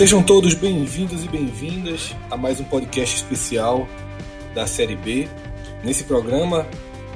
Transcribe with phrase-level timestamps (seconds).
[0.00, 3.86] Sejam todos bem-vindos e bem-vindas a mais um podcast especial
[4.54, 5.28] da Série B.
[5.84, 6.66] Nesse programa,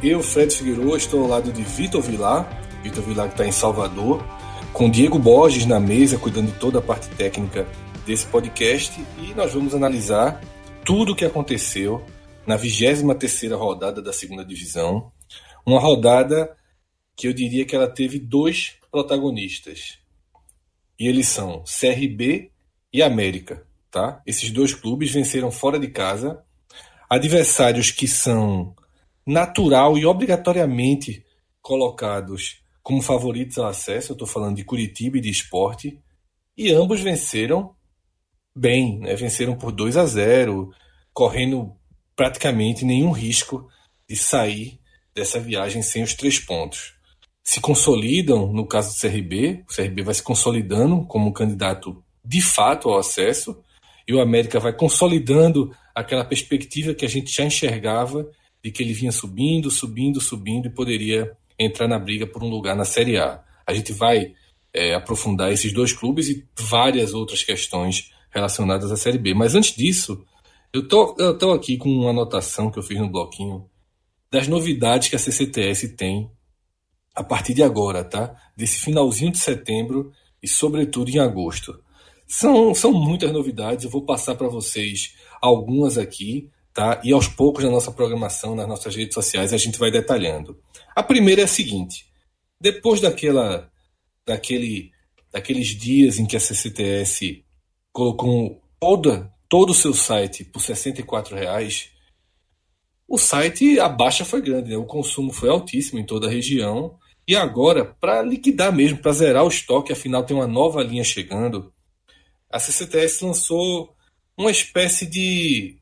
[0.03, 2.47] eu, Fred Figueiredo, estou ao lado de Vitor Vilar,
[2.83, 4.23] Vitor Vilar que está em Salvador,
[4.75, 7.65] com Diego Borges na mesa, cuidando de toda a parte técnica
[8.05, 10.43] desse podcast, e nós vamos analisar
[10.85, 12.05] tudo o que aconteceu
[12.45, 15.13] na 23ª rodada da segunda divisão,
[15.65, 16.57] uma rodada
[17.17, 20.01] que eu diria que ela teve dois protagonistas.
[20.99, 22.51] E eles são CRB
[22.93, 23.65] e América.
[23.93, 24.21] Tá?
[24.27, 26.43] Esses dois clubes venceram fora de casa
[27.09, 28.75] adversários que são
[29.25, 31.25] natural e obrigatoriamente
[31.63, 34.13] colocados como favoritos ao acesso.
[34.13, 35.99] Eu estou falando de Curitiba e de Esporte.
[36.57, 37.75] E ambos venceram
[38.55, 39.17] bem, né?
[39.17, 40.71] venceram por 2 a 0,
[41.13, 41.73] correndo
[42.15, 43.69] praticamente nenhum risco
[44.09, 44.79] de sair
[45.15, 46.95] dessa viagem sem os três pontos.
[47.43, 52.89] Se consolidam, no caso do CRB, o CRB vai se consolidando como candidato de fato
[52.89, 53.61] ao acesso,
[54.07, 58.29] e o América vai consolidando aquela perspectiva que a gente já enxergava
[58.63, 62.77] de que ele vinha subindo, subindo, subindo e poderia entrar na briga por um lugar
[62.77, 63.43] na Série A.
[63.67, 64.35] A gente vai
[64.73, 69.33] é, aprofundar esses dois clubes e várias outras questões relacionadas à Série B.
[69.35, 70.25] Mas antes disso,
[70.73, 73.69] eu tô, eu tô aqui com uma anotação que eu fiz no bloquinho
[74.31, 76.29] das novidades que a CCTS tem
[77.15, 78.35] a partir de agora, tá?
[78.57, 80.11] Desse finalzinho de setembro
[80.43, 81.79] e sobretudo em agosto.
[82.27, 87.01] São, são muitas novidades, eu vou passar para vocês algumas aqui, tá?
[87.05, 90.59] E aos poucos na nossa programação, nas nossas redes sociais, a gente vai detalhando.
[90.95, 92.07] A primeira é a seguinte:
[92.61, 93.71] depois daquela,
[94.27, 94.93] daquele,
[95.33, 97.45] daqueles dias em que a CCTS
[97.93, 101.91] colocou toda, todo o seu site por R$ reais,
[103.07, 104.77] o site, a baixa foi grande, né?
[104.77, 106.99] o consumo foi altíssimo em toda a região.
[107.27, 111.73] E agora, para liquidar mesmo, para zerar o estoque, afinal tem uma nova linha chegando,
[112.51, 113.95] a CCTS lançou
[114.37, 115.79] uma espécie de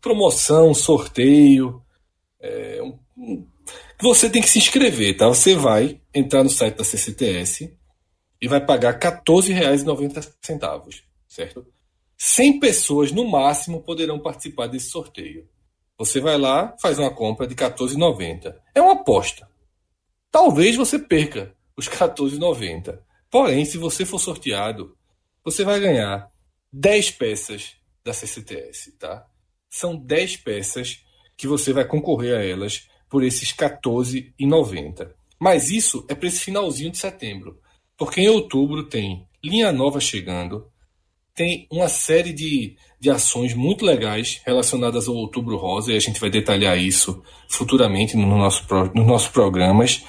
[0.00, 1.82] promoção, sorteio.
[2.40, 2.98] É, um,
[4.02, 5.28] você tem que se inscrever, tá?
[5.28, 7.72] Você vai entrar no site da CCTS
[8.40, 11.64] e vai pagar R$ 14,90, certo?
[12.18, 15.48] 100 pessoas no máximo poderão participar desse sorteio.
[15.96, 18.52] Você vai lá, faz uma compra de R$ 14,90.
[18.74, 19.48] É uma aposta.
[20.32, 22.98] Talvez você perca os R$ 14,90.
[23.30, 24.96] Porém, se você for sorteado,
[25.44, 26.28] você vai ganhar
[26.72, 29.24] 10 peças da CCTS, tá?
[29.70, 31.04] São 10 peças
[31.36, 35.10] que você vai concorrer a elas por esses R$14,90.
[35.38, 37.58] Mas isso é para esse finalzinho de setembro,
[37.94, 40.66] porque em outubro tem linha nova chegando,
[41.34, 46.18] tem uma série de, de ações muito legais relacionadas ao Outubro Rosa, e a gente
[46.18, 48.64] vai detalhar isso futuramente no nosso,
[48.94, 50.02] nos nossos programas.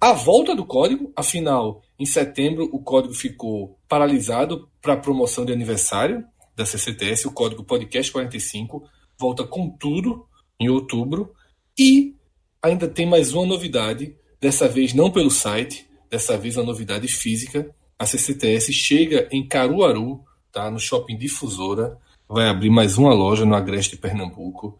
[0.00, 5.52] A volta do código, afinal, em setembro, o código ficou paralisado para a promoção de
[5.52, 6.24] aniversário
[6.54, 7.26] da CCTS.
[7.26, 8.84] O código Podcast 45
[9.18, 10.26] volta com tudo
[10.60, 11.32] em outubro.
[11.76, 12.14] E
[12.62, 17.70] ainda tem mais uma novidade, dessa vez não pelo site, dessa vez uma novidade física.
[17.98, 20.70] A CCTS chega em Caruaru, tá?
[20.70, 21.98] no Shopping Difusora.
[22.28, 24.78] Vai abrir mais uma loja no Agreste de Pernambuco.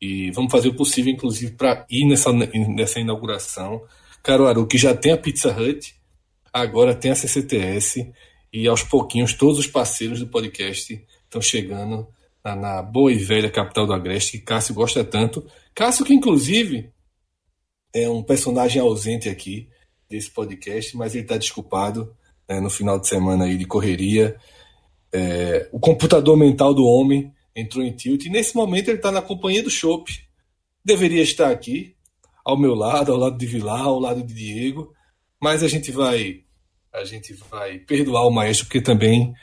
[0.00, 3.82] E vamos fazer o possível, inclusive, para ir nessa, nessa inauguração.
[4.22, 5.94] Caruaru, que já tem a Pizza Hut,
[6.52, 8.12] agora tem a CCTS
[8.52, 12.06] e aos pouquinhos todos os parceiros do podcast estão chegando
[12.44, 15.46] na, na, boa e velha capital do Agreste, que Cássio gosta tanto.
[15.74, 16.91] Cássio, que inclusive
[17.94, 19.68] é um personagem ausente aqui
[20.08, 22.14] desse podcast, mas ele está desculpado
[22.48, 24.36] né, no final de semana aí de correria.
[25.12, 29.22] É, o computador mental do homem entrou em tilt e nesse momento ele está na
[29.22, 30.10] companhia do Chopp.
[30.84, 31.94] Deveria estar aqui,
[32.44, 34.92] ao meu lado, ao lado de Vilar, ao lado de Diego,
[35.40, 36.42] mas a gente vai
[36.92, 39.34] a gente vai perdoar o maestro porque também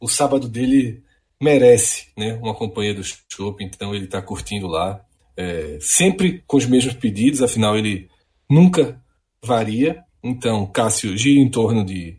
[0.00, 1.02] o sábado dele
[1.40, 5.04] merece, né, uma companhia do shopping, então ele está curtindo lá,
[5.36, 8.08] é, sempre com os mesmos pedidos, afinal ele
[8.48, 9.00] nunca
[9.42, 10.02] varia.
[10.22, 12.18] Então Cássio gira em torno de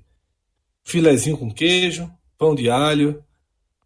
[0.84, 3.24] filezinho com queijo, pão de alho,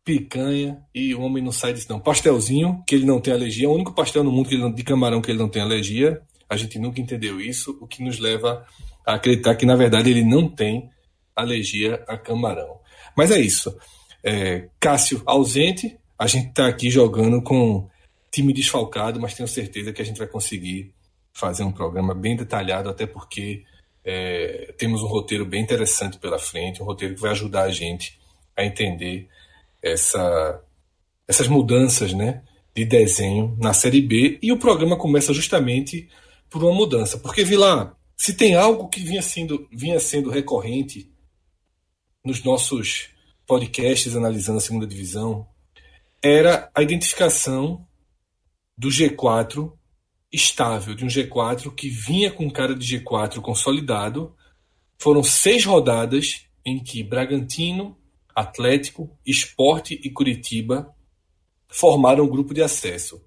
[0.04, 2.00] picanha e o homem não sai disso não.
[2.00, 5.22] Pastelzinho, que ele não tem alergia, é o único pastel no mundo não, de camarão
[5.22, 6.22] que ele não tem alergia.
[6.50, 8.66] A gente nunca entendeu isso, o que nos leva
[9.06, 10.90] a acreditar que, na verdade, ele não tem
[11.36, 12.80] alergia a camarão.
[13.16, 13.76] Mas é isso.
[14.24, 17.88] É, Cássio ausente, a gente está aqui jogando com
[18.32, 20.94] time desfalcado, mas tenho certeza que a gente vai conseguir
[21.34, 23.64] fazer um programa bem detalhado, até porque
[24.04, 28.20] é, temos um roteiro bem interessante pela frente, um roteiro que vai ajudar a gente
[28.56, 29.28] a entender
[29.82, 30.62] essa,
[31.28, 32.44] essas mudanças né,
[32.76, 34.40] de desenho na Série B.
[34.42, 36.10] E o programa começa justamente
[36.50, 37.18] por uma mudança.
[37.18, 41.12] Porque, Vilar, se tem algo que vinha sendo, vinha sendo recorrente
[42.24, 43.10] nos nossos
[43.48, 45.48] podcasts analisando a segunda divisão,
[46.22, 47.88] era a identificação
[48.80, 49.74] do G4
[50.32, 54.34] estável, de um G4 que vinha com cara de G4 consolidado.
[54.98, 57.98] Foram seis rodadas em que Bragantino,
[58.34, 60.96] Atlético, Esporte e Curitiba
[61.68, 63.22] formaram o grupo de acesso,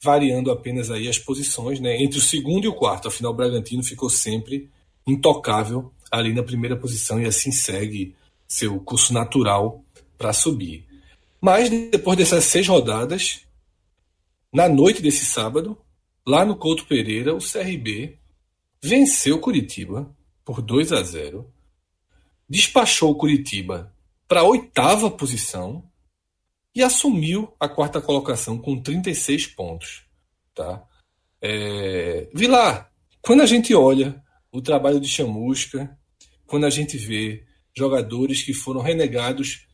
[0.00, 3.08] variando apenas aí as posições né, entre o segundo e o quarto.
[3.08, 4.70] Afinal, o Bragantino ficou sempre
[5.04, 8.14] intocável ali na primeira posição e assim segue
[8.46, 9.82] seu curso natural
[10.16, 10.86] para subir.
[11.40, 13.40] Mas depois dessas seis rodadas,
[14.52, 15.78] na noite desse sábado,
[16.26, 18.18] lá no Couto Pereira, o CRB
[18.82, 20.14] venceu Curitiba
[20.44, 21.50] por 2 a 0,
[22.48, 23.94] despachou Curitiba
[24.28, 25.88] para a oitava posição
[26.74, 30.04] e assumiu a quarta colocação com 36 pontos.
[30.54, 30.84] Tá?
[31.40, 32.28] É...
[32.34, 35.98] Vilar, quando a gente olha o trabalho de Chamusca,
[36.46, 39.66] quando a gente vê jogadores que foram renegados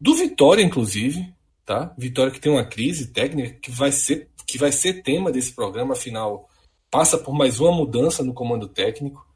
[0.00, 1.32] do Vitória, inclusive,
[1.66, 1.92] tá?
[1.98, 5.94] Vitória que tem uma crise técnica que vai ser, que vai ser tema desse programa,
[5.94, 6.48] afinal,
[6.90, 9.26] passa por mais uma mudança no comando técnico.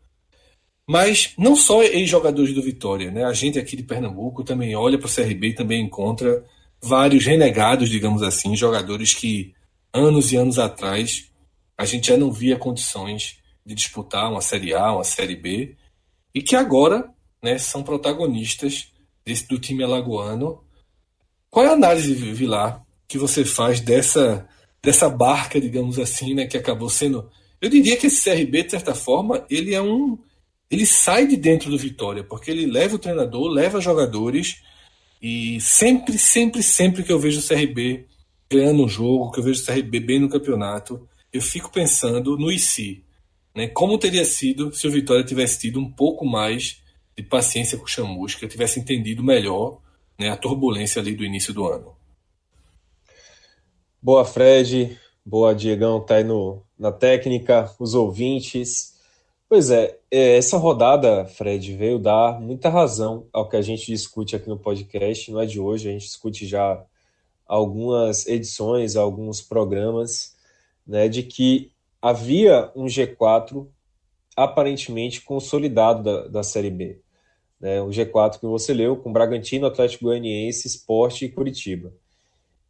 [0.89, 3.25] Mas não só ex-jogadores do Vitória, né?
[3.25, 6.45] A gente aqui de Pernambuco também olha para o CRB e também encontra
[6.83, 9.55] vários renegados, digamos assim, jogadores que
[9.93, 11.31] anos e anos atrás
[11.77, 15.77] a gente já não via condições de disputar uma Série A, uma Série B,
[16.35, 17.13] e que agora
[17.43, 18.93] né, são protagonistas
[19.25, 20.63] desse, do time alagoano.
[21.51, 24.49] Qual é a análise, Vilar, que você faz dessa,
[24.81, 27.29] dessa barca, digamos assim, né, que acabou sendo.
[27.61, 30.17] Eu diria que esse CRB, de certa forma, ele é um.
[30.71, 34.63] Ele sai de dentro do Vitória, porque ele leva o treinador, leva jogadores,
[35.21, 38.07] e sempre, sempre, sempre que eu vejo o CRB
[38.49, 42.51] ganhando um jogo, que eu vejo o CRB bem no campeonato, eu fico pensando no
[42.51, 43.05] IC.
[43.55, 43.67] Né?
[43.67, 46.81] Como teria sido se o Vitória tivesse tido um pouco mais
[47.17, 49.81] de paciência com o Chamusca, tivesse entendido melhor
[50.21, 51.97] né, a turbulência ali do início do ano.
[54.03, 55.01] Boa, Fred.
[55.25, 58.99] Boa, Diegão, está aí no, na técnica, os ouvintes.
[59.49, 64.37] Pois é, é, essa rodada, Fred, veio dar muita razão ao que a gente discute
[64.37, 65.33] aqui no podcast.
[65.33, 66.85] Não é de hoje, a gente discute já
[67.47, 70.37] algumas edições, alguns programas,
[70.87, 73.67] né, de que havia um G4
[74.37, 77.01] aparentemente consolidado da, da Série B
[77.61, 81.93] né, o G4 que você leu, com Bragantino, Atlético Goianiense, Esporte e Curitiba.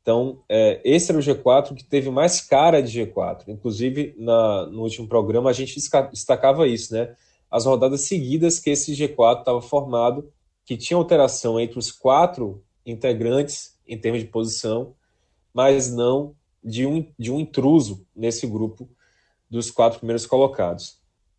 [0.03, 3.45] Então, é, esse era o G4 que teve mais cara de G4.
[3.49, 5.79] Inclusive, na, no último programa, a gente
[6.11, 7.15] destacava isso, né?
[7.51, 10.33] As rodadas seguidas que esse G4 estava formado,
[10.65, 14.95] que tinha alteração entre os quatro integrantes em termos de posição,
[15.53, 18.89] mas não de um, de um intruso nesse grupo
[19.51, 20.99] dos quatro primeiros colocados.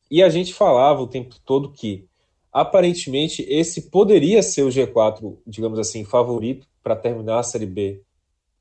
[0.10, 2.08] E a gente falava o tempo todo que
[2.52, 8.02] Aparentemente, esse poderia ser o G4, digamos assim, favorito para terminar a Série B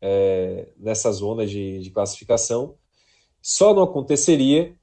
[0.01, 2.77] é, nessa zona de, de, classificação.
[3.43, 4.75] Só não aconteceria.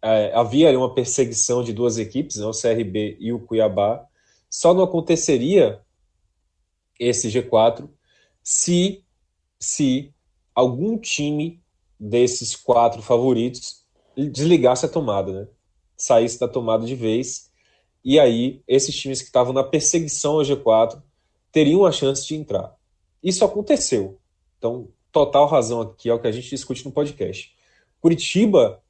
[0.00, 4.06] É, havia uma perseguição de duas equipes, né, o CRB e o Cuiabá.
[4.48, 5.80] Só não aconteceria
[6.98, 7.88] esse G4
[8.42, 9.04] se,
[9.58, 10.12] se
[10.54, 11.62] algum time
[11.98, 13.84] desses quatro favoritos
[14.16, 15.48] desligasse a tomada, né?
[15.96, 17.51] saísse da tomada de vez
[18.04, 21.00] e aí esses times que estavam na perseguição ao G4
[21.50, 22.74] teriam a chance de entrar.
[23.22, 24.18] Isso aconteceu.
[24.58, 27.54] Então, total razão aqui é o que a gente discute no podcast.
[28.00, 28.82] Curitiba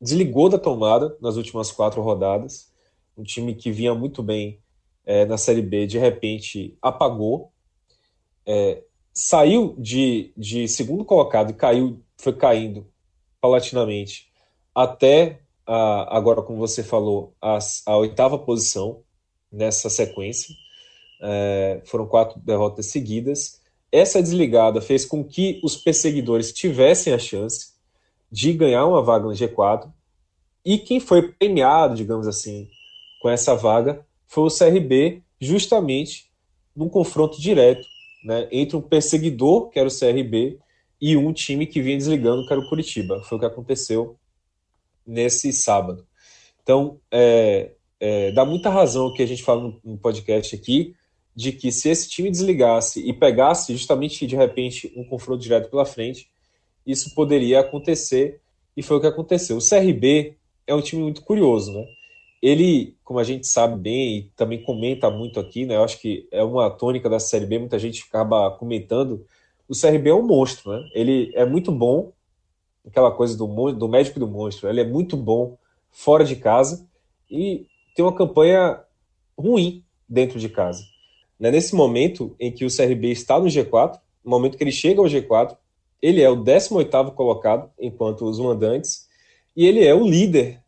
[0.00, 2.72] desligou da tomada nas últimas quatro rodadas.
[3.16, 4.60] Um time que vinha muito bem
[5.04, 7.52] é, na Série B, de repente apagou.
[8.46, 12.86] É, saiu de, de segundo colocado e caiu, foi caindo
[13.40, 14.30] paulatinamente
[14.74, 19.00] até a, agora, como você falou, a, a oitava posição
[19.52, 20.54] nessa sequência.
[21.20, 23.60] É, foram quatro derrotas seguidas.
[23.92, 27.74] Essa desligada fez com que os perseguidores tivessem a chance
[28.32, 29.92] de ganhar uma vaga no G4.
[30.64, 32.68] E quem foi premiado, digamos assim,
[33.20, 36.30] com essa vaga foi o CRB, justamente
[36.74, 37.86] num confronto direto
[38.24, 40.58] né, entre um perseguidor, que era o CRB,
[41.00, 43.22] e um time que vinha desligando, que era o Curitiba.
[43.24, 44.16] Foi o que aconteceu
[45.08, 46.06] nesse sábado.
[46.62, 50.94] Então, é, é, dá muita razão o que a gente fala no, no, podcast aqui,
[51.34, 55.84] de que se esse time desligasse e pegasse justamente de repente um confronto direto pela
[55.84, 56.28] frente,
[56.86, 58.40] isso poderia acontecer
[58.76, 59.56] e foi o que aconteceu.
[59.56, 60.36] O CRB
[60.66, 61.86] é um time muito curioso, né?
[62.42, 65.76] ele, como a gente sabe bem e também comenta muito aqui, né?
[65.76, 69.26] Eu acho que é uma tônica da Série B, muita gente acaba comentando.
[69.68, 70.88] O CRB é um monstro, né?
[70.94, 72.12] Ele é muito bom,
[72.88, 75.56] aquela coisa do, do médico do monstro, ele é muito bom
[75.90, 76.86] fora de casa
[77.30, 78.80] e tem uma campanha
[79.38, 80.82] ruim dentro de casa.
[81.38, 81.50] Né?
[81.50, 85.06] Nesse momento em que o CRB está no G4, no momento que ele chega ao
[85.06, 85.56] G4,
[86.00, 89.06] ele é o 18º colocado enquanto os mandantes
[89.56, 90.62] e ele é o líder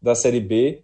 [0.00, 0.82] da Série B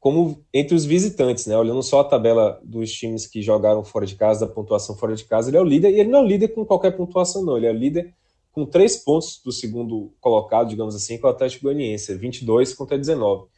[0.00, 1.56] como entre os visitantes, né?
[1.56, 5.24] Olhando só a tabela dos times que jogaram fora de casa, da pontuação fora de
[5.24, 7.56] casa, ele é o líder, e ele não é o líder com qualquer pontuação, não.
[7.56, 8.12] Ele é o líder
[8.54, 13.48] com três pontos do segundo colocado, digamos assim, com o Atlético Goianiense, 22 contra 19.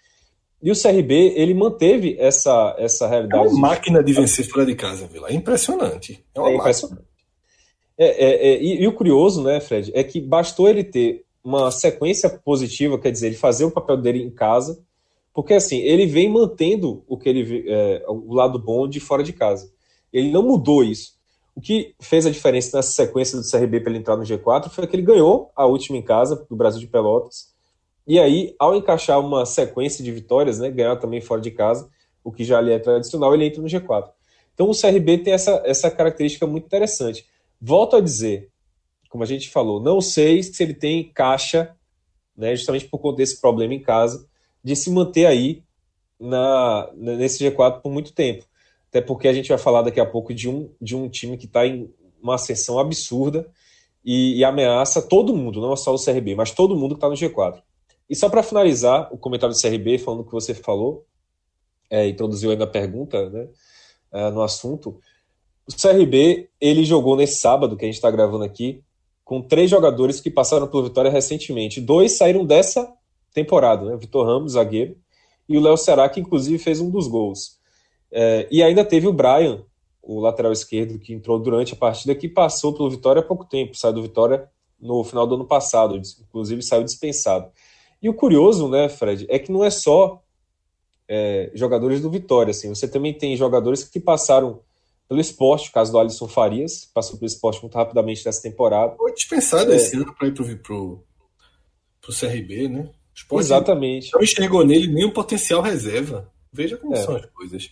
[0.62, 3.46] E o CRB, ele manteve essa, essa realidade.
[3.46, 5.28] É uma máquina de vencer fora de casa, Vila.
[5.28, 6.24] É impressionante.
[6.34, 7.04] É, é impressionante.
[7.98, 11.70] É, é, é, e, e, o curioso, né, Fred, é que bastou ele ter uma
[11.70, 14.82] sequência positiva, quer dizer, ele fazer o papel dele em casa,
[15.34, 19.34] porque assim, ele vem mantendo o que ele é, o lado bom de fora de
[19.34, 19.70] casa.
[20.10, 21.15] Ele não mudou isso.
[21.56, 24.86] O que fez a diferença nessa sequência do CRB para ele entrar no G4 foi
[24.86, 27.54] que ele ganhou a última em casa, do Brasil de Pelotas.
[28.06, 31.88] E aí, ao encaixar uma sequência de vitórias, né, ganhar também fora de casa,
[32.22, 34.10] o que já ali é tradicional, ele entra no G4.
[34.52, 37.26] Então o CRB tem essa, essa característica muito interessante.
[37.58, 38.50] Volto a dizer,
[39.08, 41.74] como a gente falou, não sei se ele tem caixa,
[42.36, 44.28] né, justamente por conta desse problema em casa,
[44.62, 45.62] de se manter aí
[46.20, 48.44] na, nesse G4 por muito tempo.
[48.96, 51.44] Até porque a gente vai falar daqui a pouco de um, de um time que
[51.44, 53.46] está em uma ascensão absurda
[54.02, 57.14] e, e, ameaça todo mundo, não só o CRB, mas todo mundo que está no
[57.14, 57.60] G4.
[58.08, 61.04] E só para finalizar o comentário do CRB, falando o que você falou,
[61.90, 63.48] é, introduziu aí na pergunta né,
[64.12, 64.98] é, no assunto,
[65.68, 68.82] o CRB ele jogou nesse sábado, que a gente está gravando aqui,
[69.22, 71.82] com três jogadores que passaram pelo Vitória recentemente.
[71.82, 72.90] Dois saíram dessa
[73.34, 73.96] temporada, né?
[73.98, 74.96] Vitor Ramos, zagueiro,
[75.46, 77.56] e o Léo Será, que inclusive fez um dos gols.
[78.10, 79.62] É, e ainda teve o Brian,
[80.02, 83.76] o lateral esquerdo, que entrou durante a partida, que passou pelo Vitória há pouco tempo,
[83.76, 84.48] saiu do Vitória
[84.80, 87.50] no final do ano passado, inclusive saiu dispensado.
[88.00, 90.22] E o curioso, né, Fred, é que não é só
[91.08, 94.60] é, jogadores do Vitória, assim, você também tem jogadores que passaram
[95.08, 98.96] pelo esporte, o caso do Alisson Farias, passou pelo esporte muito rapidamente nessa temporada.
[98.96, 101.04] Foi dispensado é, esse ano para ir pro, pro,
[102.00, 102.90] pro CRB, né?
[103.14, 104.12] Esporte Exatamente.
[104.12, 106.30] Não enxergou nele nenhum potencial reserva.
[106.52, 106.96] Veja como é.
[106.96, 107.70] são as coisas.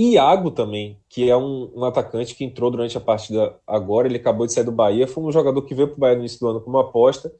[0.00, 4.16] E Iago também, que é um, um, atacante que entrou durante a partida agora, ele
[4.16, 6.40] acabou de sair do Bahia, foi um jogador que veio para o Bahia no início
[6.40, 7.30] do ano como aposta.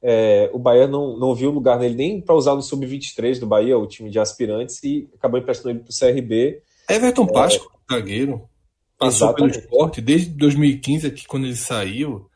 [0.00, 3.76] É, o Bahia não, não viu lugar nele nem para usar no Sub-23 do Bahia,
[3.76, 6.62] o time de aspirantes, e acabou emprestando ele para o CRB.
[6.88, 8.48] Everton é, Páscoa, zagueiro,
[8.96, 9.54] passou exatamente.
[9.54, 12.30] pelo esporte desde 2015, aqui, quando ele saiu,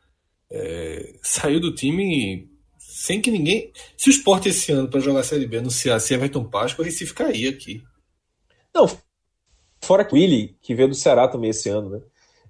[0.51, 3.71] é, saiu do time sem que ninguém.
[3.95, 7.13] Se o Sport esse ano para jogar a Série B anunciasse Everton Páscoa, o Recife
[7.13, 7.81] caía aqui.
[8.75, 8.85] Não,
[9.81, 12.01] fora que o Willi, que veio do Ceará também esse ano, né?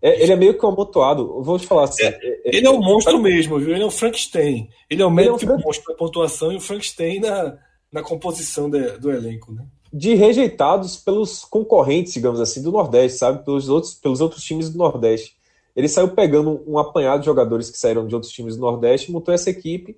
[0.02, 1.42] É, ele é meio que um amontoado.
[1.44, 2.04] Vou te falar assim.
[2.04, 3.74] É, é, ele é um monstro mesmo, viu?
[3.74, 4.70] Ele é um Frankenstein.
[4.90, 7.58] Ele é o médico é um monstro na pontuação e o Frankenstein na,
[7.92, 9.66] na composição de, do elenco, né?
[9.92, 13.44] De rejeitados pelos concorrentes, digamos assim, do Nordeste, sabe?
[13.44, 15.36] Pelos outros, pelos outros times do Nordeste.
[15.76, 19.34] Ele saiu pegando um apanhado de jogadores que saíram de outros times do Nordeste, montou
[19.34, 19.98] essa equipe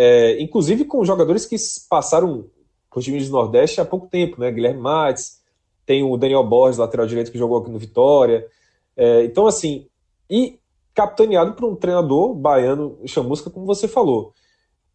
[0.00, 1.56] é, inclusive com jogadores que
[1.90, 2.46] passaram
[2.88, 4.48] por times do Nordeste há pouco tempo, né?
[4.48, 5.37] Guilherme Matos,
[5.88, 8.46] tem o Daniel Borges, lateral direito, que jogou aqui no Vitória.
[8.94, 9.86] É, então, assim,
[10.28, 10.58] e
[10.94, 14.34] capitaneado por um treinador baiano, chamusca, como você falou,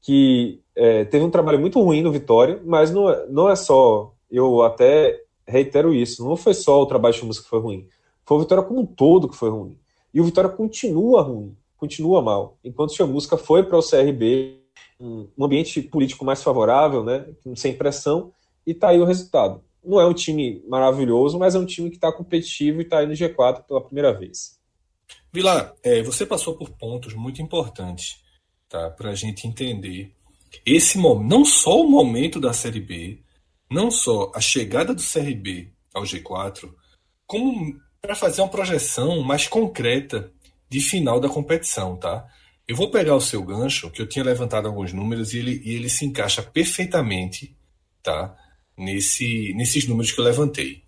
[0.03, 4.13] que é, teve um trabalho muito ruim no Vitória, mas não é, não é só,
[4.29, 7.87] eu até reitero isso, não foi só o trabalho de chamusca que foi ruim,
[8.23, 9.75] foi o Vitória como um todo que foi ruim.
[10.13, 12.55] E o Vitória continua ruim, continua mal.
[12.63, 14.59] Enquanto Chamusca foi para o CRB,
[14.99, 18.31] um, ambiente político mais favorável, né, sem pressão,
[18.65, 19.59] e está aí o resultado.
[19.83, 23.07] Não é um time maravilhoso, mas é um time que está competitivo e está aí
[23.07, 24.57] no G4 pela primeira vez.
[25.31, 28.23] Vila, é, você passou por pontos muito importantes
[28.69, 30.13] tá, para a gente entender
[30.65, 33.19] esse não só o momento da Série B,
[33.69, 36.71] não só a chegada do CRB ao G4,
[37.25, 40.31] como para fazer uma projeção mais concreta
[40.69, 42.27] de final da competição, tá?
[42.67, 45.73] Eu vou pegar o seu gancho, que eu tinha levantado alguns números e ele, e
[45.73, 47.55] ele se encaixa perfeitamente
[48.01, 48.35] tá,
[48.77, 50.83] nesse, nesses números que eu levantei.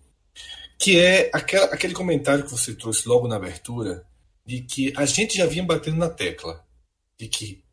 [0.78, 4.04] Que é aquela, aquele comentário que você trouxe logo na abertura,
[4.44, 6.64] de que a gente já vinha batendo na tecla
[7.18, 7.64] de que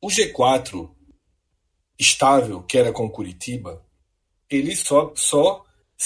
[0.00, 0.90] o G4
[1.98, 3.84] estável, que era com Curitiba,
[4.48, 5.64] ele só, só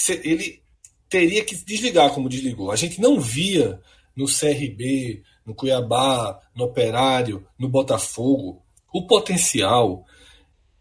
[0.09, 0.62] ele
[1.09, 2.71] teria que desligar como desligou.
[2.71, 3.80] A gente não via
[4.14, 10.04] no CRB, no Cuiabá, no Operário, no Botafogo, o potencial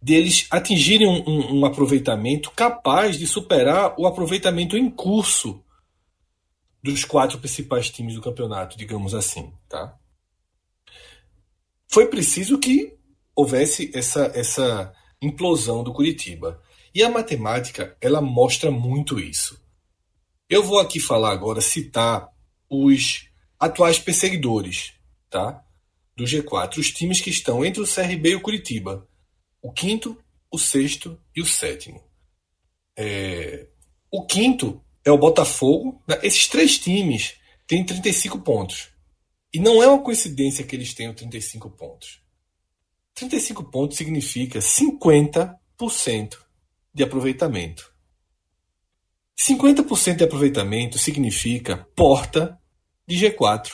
[0.03, 5.63] deles atingirem um, um, um, aproveitamento capaz de superar o aproveitamento em curso
[6.83, 9.98] dos quatro principais times do campeonato, digamos assim, tá?
[11.89, 12.98] Foi preciso que
[13.33, 16.62] houvesse essa, essa implosão do Curitiba.
[16.93, 19.57] E a matemática, ela mostra muito isso.
[20.50, 22.27] Eu vou aqui falar agora, citar
[22.69, 24.91] os atuais perseguidores,
[25.29, 25.63] tá?
[26.13, 29.07] Do G4, os times que estão entre o CRB e o Curitiba.
[29.63, 32.03] O quinto, o sexto e o sétimo.
[32.98, 33.70] É...
[34.12, 36.03] O quinto é o Botafogo.
[36.05, 36.20] Né?
[36.22, 38.91] Esses três times têm 35 pontos.
[39.53, 42.22] E não é uma coincidência que eles tenham 35 pontos.
[43.15, 46.38] 35 pontos significa 50%
[46.93, 47.93] de aproveitamento.
[49.39, 52.60] 50% de aproveitamento significa porta
[53.08, 53.72] de G4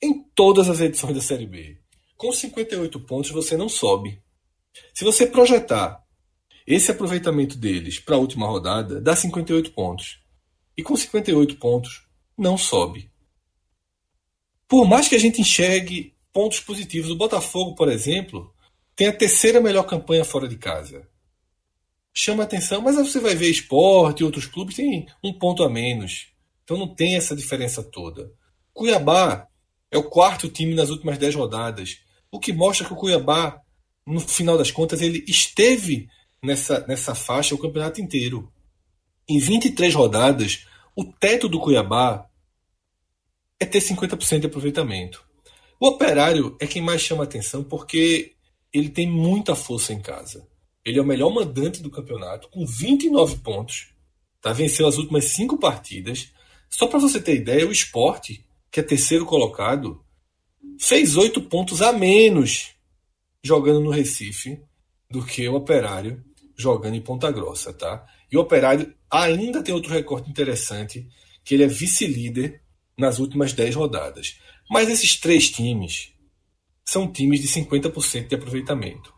[0.00, 1.78] em todas as edições da Série B.
[2.16, 4.22] Com 58 pontos você não sobe.
[4.94, 6.02] Se você projetar
[6.66, 10.20] esse aproveitamento deles para a última rodada, dá 58 pontos.
[10.76, 13.10] E com 58 pontos, não sobe.
[14.68, 18.54] Por mais que a gente enxergue pontos positivos, o Botafogo, por exemplo,
[18.94, 21.08] tem a terceira melhor campanha fora de casa
[22.12, 26.28] chama atenção, mas você vai ver esporte e outros clubes tem um ponto a menos.
[26.64, 28.30] Então não tem essa diferença toda.
[28.72, 29.46] Cuiabá
[29.90, 31.98] é o quarto time nas últimas dez rodadas,
[32.30, 33.60] o que mostra que o Cuiabá,
[34.10, 36.08] no final das contas, ele esteve
[36.42, 38.50] nessa, nessa faixa o campeonato inteiro.
[39.28, 42.26] Em 23 rodadas, o teto do Cuiabá
[43.58, 45.24] é ter 50% de aproveitamento.
[45.78, 48.32] O operário é quem mais chama atenção porque
[48.72, 50.46] ele tem muita força em casa.
[50.84, 53.88] Ele é o melhor mandante do campeonato, com 29 pontos.
[54.40, 54.52] Tá?
[54.52, 56.32] Venceu as últimas cinco partidas.
[56.68, 60.02] Só para você ter ideia, o esporte, que é terceiro colocado,
[60.78, 62.74] fez oito pontos a menos
[63.42, 64.62] jogando no Recife
[65.10, 66.24] do que o Operário
[66.56, 67.72] jogando em Ponta Grossa.
[67.72, 68.06] Tá?
[68.30, 71.06] E o Operário ainda tem outro recorde interessante,
[71.44, 72.62] que ele é vice-líder
[72.96, 74.38] nas últimas 10 rodadas.
[74.70, 76.12] Mas esses três times
[76.84, 79.12] são times de 50% de aproveitamento.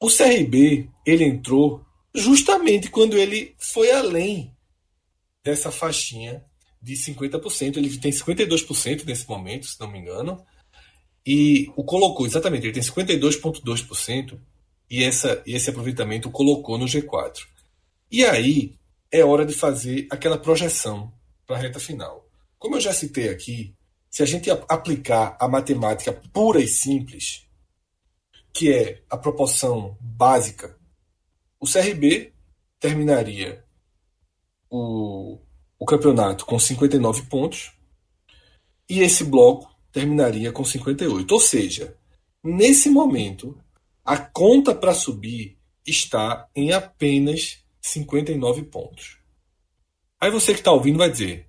[0.00, 4.54] O CRB ele entrou justamente quando ele foi além
[5.42, 6.44] dessa faixinha
[6.80, 7.76] de 50%.
[7.76, 10.44] Ele tem 52% nesse momento, se não me engano.
[11.26, 14.38] E o colocou, exatamente, ele tem 52,2%.
[14.90, 17.46] E, essa, e esse aproveitamento colocou no G4.
[18.10, 18.74] E aí
[19.10, 21.12] é hora de fazer aquela projeção
[21.46, 22.28] para a reta final.
[22.58, 23.74] Como eu já citei aqui,
[24.10, 27.46] se a gente aplicar a matemática pura e simples,
[28.52, 30.78] que é a proporção básica,
[31.58, 32.32] o CRB
[32.78, 33.64] terminaria
[34.70, 35.40] o,
[35.78, 37.72] o campeonato com 59 pontos
[38.88, 41.32] e esse bloco terminaria com 58.
[41.32, 41.96] Ou seja,
[42.42, 43.56] nesse momento,
[44.04, 49.18] a conta para subir está em apenas 59 pontos.
[50.20, 51.48] Aí você que está ouvindo vai dizer: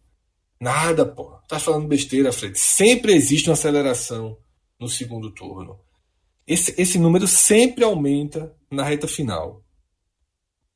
[0.62, 2.58] nada, pô, tá falando besteira, Fred.
[2.58, 4.38] Sempre existe uma aceleração
[4.80, 5.80] no segundo turno.
[6.46, 9.64] Esse, esse número sempre aumenta na reta final.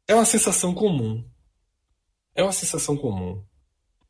[0.08, 1.24] É uma sensação comum.
[2.34, 3.44] É uma sensação comum.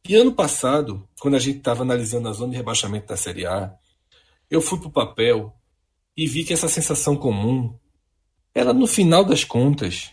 [0.10, 3.72] E ano passado, quando a gente estava analisando a zona de rebaixamento da Série A,
[4.50, 5.54] eu fui para o papel
[6.18, 7.78] e vi que essa sensação comum,
[8.52, 10.10] ela no final das contas,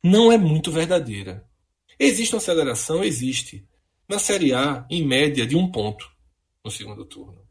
[0.00, 1.44] não é muito verdadeira.
[1.98, 3.02] Existe uma aceleração?
[3.02, 3.68] Existe.
[4.08, 6.08] Na Série A, em média, de um ponto
[6.64, 7.44] no segundo turno.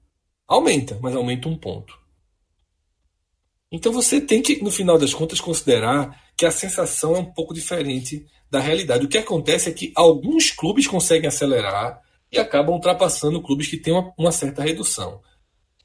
[0.47, 1.99] Aumenta, mas aumenta um ponto.
[3.69, 7.53] Então você tem que, no final das contas, considerar que a sensação é um pouco
[7.53, 9.03] diferente da realidade.
[9.03, 11.99] O que acontece é que alguns clubes conseguem acelerar
[12.31, 15.23] e acabam ultrapassando clubes que têm uma, uma certa redução.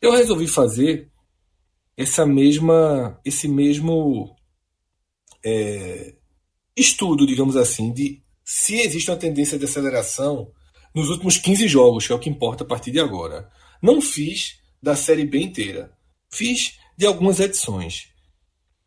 [0.03, 1.11] Eu resolvi fazer
[1.97, 4.37] essa mesma, esse mesmo
[5.43, 6.15] é,
[6.77, 10.53] estudo, digamos assim, de se existe uma tendência de aceleração
[10.95, 13.51] nos últimos 15 jogos, que é o que importa a partir de agora.
[13.81, 15.91] Não fiz da série B inteira.
[16.31, 18.11] Fiz de algumas edições.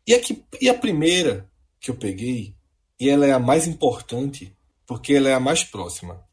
[0.06, 2.54] E, aqui, e a primeira que eu peguei,
[3.02, 6.24] e ela é a mais importante, porque ela é a mais próxima,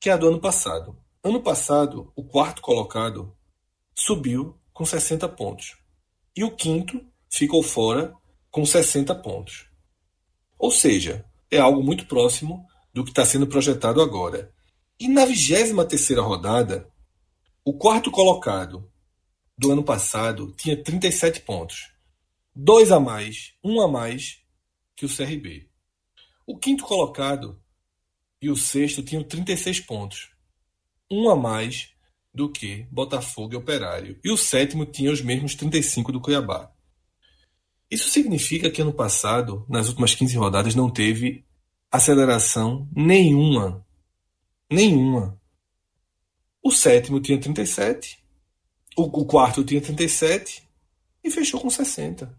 [0.00, 0.98] que é a do ano passado.
[1.22, 3.36] Ano passado, o quarto colocado
[3.94, 5.76] subiu com 60 pontos.
[6.34, 8.14] E o quinto ficou fora
[8.50, 9.66] com 60 pontos.
[10.58, 14.50] Ou seja, é algo muito próximo do que está sendo projetado agora.
[14.98, 16.90] E na 23 terceira rodada,
[17.62, 18.90] o quarto colocado
[19.58, 21.92] do ano passado tinha 37 pontos.
[22.56, 24.42] Dois a mais, um a mais
[24.96, 25.73] que o CRB.
[26.46, 27.60] O quinto colocado
[28.40, 30.30] e o sexto tinham 36 pontos.
[31.10, 31.94] Um a mais
[32.34, 34.18] do que Botafogo e Operário.
[34.22, 36.70] E o sétimo tinha os mesmos 35 do Cuiabá.
[37.90, 41.44] Isso significa que ano passado, nas últimas 15 rodadas, não teve
[41.90, 43.86] aceleração nenhuma.
[44.70, 45.40] Nenhuma.
[46.60, 48.18] O sétimo tinha 37,
[48.96, 50.68] o, o quarto tinha 37
[51.22, 52.36] e fechou com 60.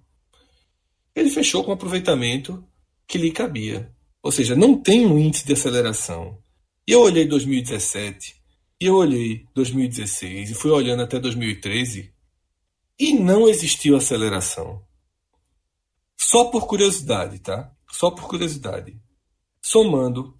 [1.15, 2.67] Ele fechou com um aproveitamento
[3.07, 3.94] que lhe cabia.
[4.25, 6.41] Ou seja, não tem um índice de aceleração.
[6.87, 8.41] E eu olhei 2017,
[8.81, 12.11] e eu olhei 2016, e fui olhando até 2013,
[12.97, 14.83] e não existiu aceleração.
[16.17, 17.71] Só por curiosidade, tá?
[17.91, 18.99] Só por curiosidade.
[19.61, 20.35] Somando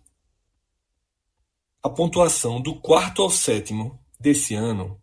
[1.84, 5.00] a pontuação do quarto ao sétimo desse ano,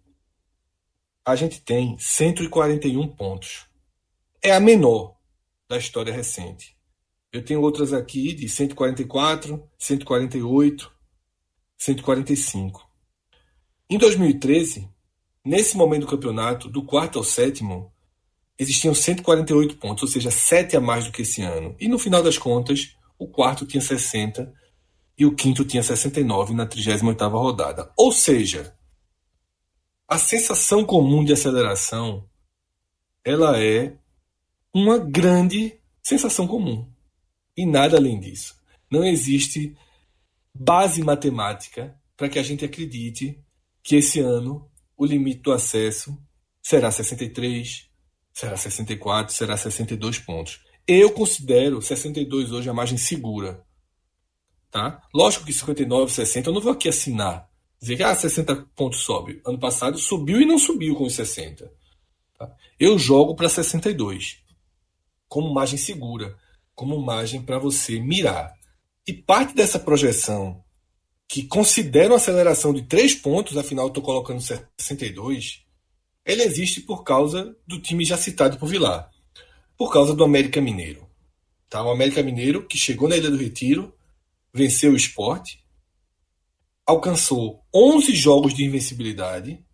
[1.24, 3.64] a gente tem 141 pontos.
[4.42, 5.16] É a menor
[5.68, 6.76] da história recente.
[7.32, 10.92] Eu tenho outras aqui de 144, 148,
[11.78, 12.86] 145.
[13.88, 14.86] Em 2013,
[15.42, 17.90] nesse momento do campeonato, do quarto ao sétimo,
[18.58, 21.74] existiam 148 pontos, ou seja, 7 a mais do que esse ano.
[21.80, 24.52] E no final das contas, o quarto tinha 60
[25.18, 27.90] e o quinto tinha 69 na 38ª rodada.
[27.96, 28.76] Ou seja,
[30.06, 32.28] a sensação comum de aceleração
[33.24, 33.96] ela é
[34.74, 36.91] uma grande sensação comum.
[37.56, 38.56] E nada além disso.
[38.90, 39.76] Não existe
[40.54, 43.38] base matemática para que a gente acredite
[43.82, 46.16] que esse ano o limite do acesso
[46.62, 47.88] será 63,
[48.32, 50.60] será 64, será 62 pontos.
[50.86, 53.64] Eu considero 62 hoje a margem segura.
[54.70, 55.02] Tá?
[55.12, 57.48] Lógico que 59, 60, eu não vou aqui assinar.
[57.80, 59.40] Dizer que ah, 60 pontos sobe.
[59.44, 61.70] Ano passado subiu e não subiu com os 60.
[62.38, 62.56] Tá?
[62.78, 64.38] Eu jogo para 62.
[65.28, 66.38] Como margem segura.
[66.82, 68.58] Como margem para você mirar.
[69.06, 70.64] E parte dessa projeção,
[71.28, 75.64] que considera uma aceleração de 3 pontos, afinal estou colocando 62,
[76.26, 79.08] ele existe por causa do time já citado por Vilar.
[79.78, 81.08] Por causa do América Mineiro.
[81.70, 81.84] Tá?
[81.84, 83.94] O América Mineiro, que chegou na Ilha do Retiro,
[84.52, 85.64] venceu o esporte,
[86.84, 89.64] alcançou 11 jogos de invencibilidade,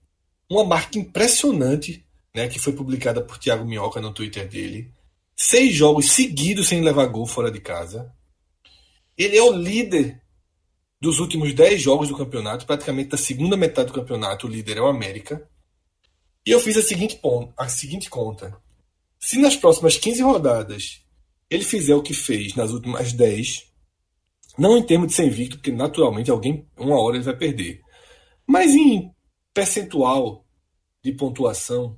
[0.47, 4.93] uma marca impressionante, né, que foi publicada por Thiago Minhoca no Twitter dele.
[5.41, 8.13] Seis jogos seguidos sem levar gol fora de casa.
[9.17, 10.21] Ele é o líder
[11.01, 14.81] dos últimos 10 jogos do campeonato, praticamente da segunda metade do campeonato, o líder é
[14.81, 15.49] o América.
[16.45, 17.21] E eu fiz a seguinte,
[17.57, 18.61] a seguinte conta.
[19.21, 21.05] Se nas próximas 15 rodadas
[21.49, 23.65] ele fizer o que fez nas últimas 10,
[24.59, 27.81] não em termos de ser invicto, porque naturalmente alguém, uma hora ele vai perder.
[28.45, 29.15] Mas em
[29.55, 30.45] percentual
[31.03, 31.97] de pontuação,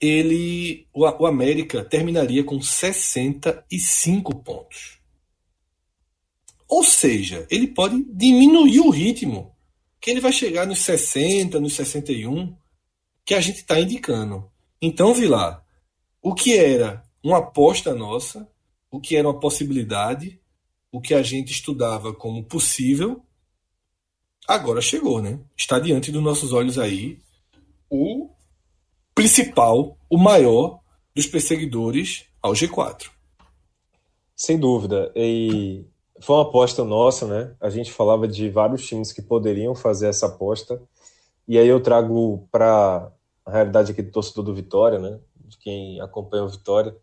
[0.00, 4.98] ele o, o América terminaria com 65 pontos.
[6.66, 9.54] Ou seja, ele pode diminuir o ritmo,
[10.00, 12.56] que ele vai chegar nos 60, nos 61,
[13.24, 14.50] que a gente está indicando.
[14.80, 15.64] Então, Vilar,
[16.22, 18.48] o que era uma aposta nossa,
[18.90, 20.40] o que era uma possibilidade,
[20.90, 23.22] o que a gente estudava como possível,
[24.46, 25.38] agora chegou, né?
[25.56, 27.18] Está diante dos nossos olhos aí
[27.90, 28.30] o
[29.14, 30.80] principal, o maior
[31.14, 33.10] dos perseguidores ao G4.
[34.34, 35.12] Sem dúvida.
[35.14, 35.84] E
[36.20, 37.54] foi uma aposta nossa, né?
[37.60, 40.80] A gente falava de vários times que poderiam fazer essa aposta.
[41.46, 43.10] E aí eu trago para
[43.44, 45.18] a realidade aqui do torcedor do Vitória, né?
[45.36, 46.96] De quem acompanha o Vitória.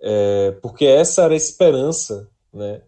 [0.00, 2.82] É, porque essa era a esperança, né?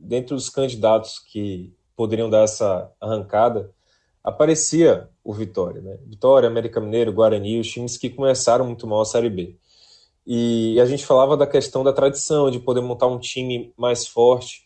[0.00, 3.70] dentre os candidatos que poderiam dar essa arrancada,
[4.24, 5.80] aparecia o Vitória.
[5.80, 5.98] Né?
[6.06, 9.56] Vitória, América Mineiro, Guarani, os times que começaram muito mal a Série B.
[10.26, 14.64] E a gente falava da questão da tradição, de poder montar um time mais forte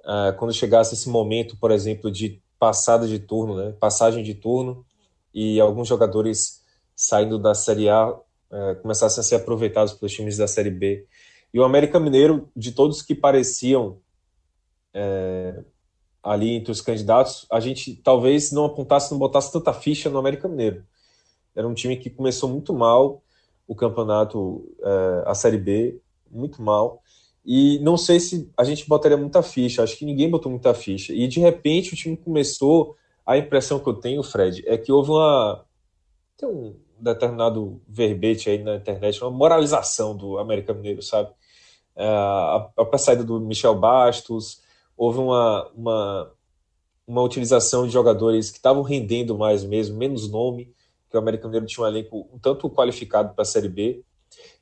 [0.00, 3.72] uh, quando chegasse esse momento, por exemplo, de passada de turno, né?
[3.78, 4.84] passagem de turno,
[5.32, 6.62] e alguns jogadores
[6.94, 8.20] saindo da Série A uh,
[8.80, 11.06] começassem a ser aproveitados pelos times da Série B.
[11.52, 13.98] E o América Mineiro, de todos que pareciam
[14.92, 15.62] é,
[16.26, 20.48] ali entre os candidatos, a gente talvez não apontasse, não botasse tanta ficha no América
[20.48, 20.84] Mineiro.
[21.54, 23.22] Era um time que começou muito mal
[23.66, 27.00] o campeonato, é, a Série B, muito mal.
[27.44, 31.12] E não sei se a gente botaria muita ficha, acho que ninguém botou muita ficha.
[31.12, 32.96] E de repente o time começou.
[33.24, 35.64] A impressão que eu tenho, Fred, é que houve uma.
[36.36, 41.30] Tem um determinado verbete aí na internet, uma moralização do América Mineiro, sabe?
[41.94, 44.60] É, a, a saída do Michel Bastos,
[44.96, 46.32] houve uma, uma,
[47.06, 50.72] uma utilização de jogadores que estavam rendendo mais mesmo, menos nome,
[51.10, 54.02] que o América Mineiro tinha um elenco um tanto qualificado para a Série B,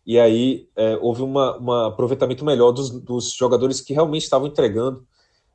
[0.06, 5.06] e aí é, houve um aproveitamento melhor dos, dos jogadores que realmente estavam entregando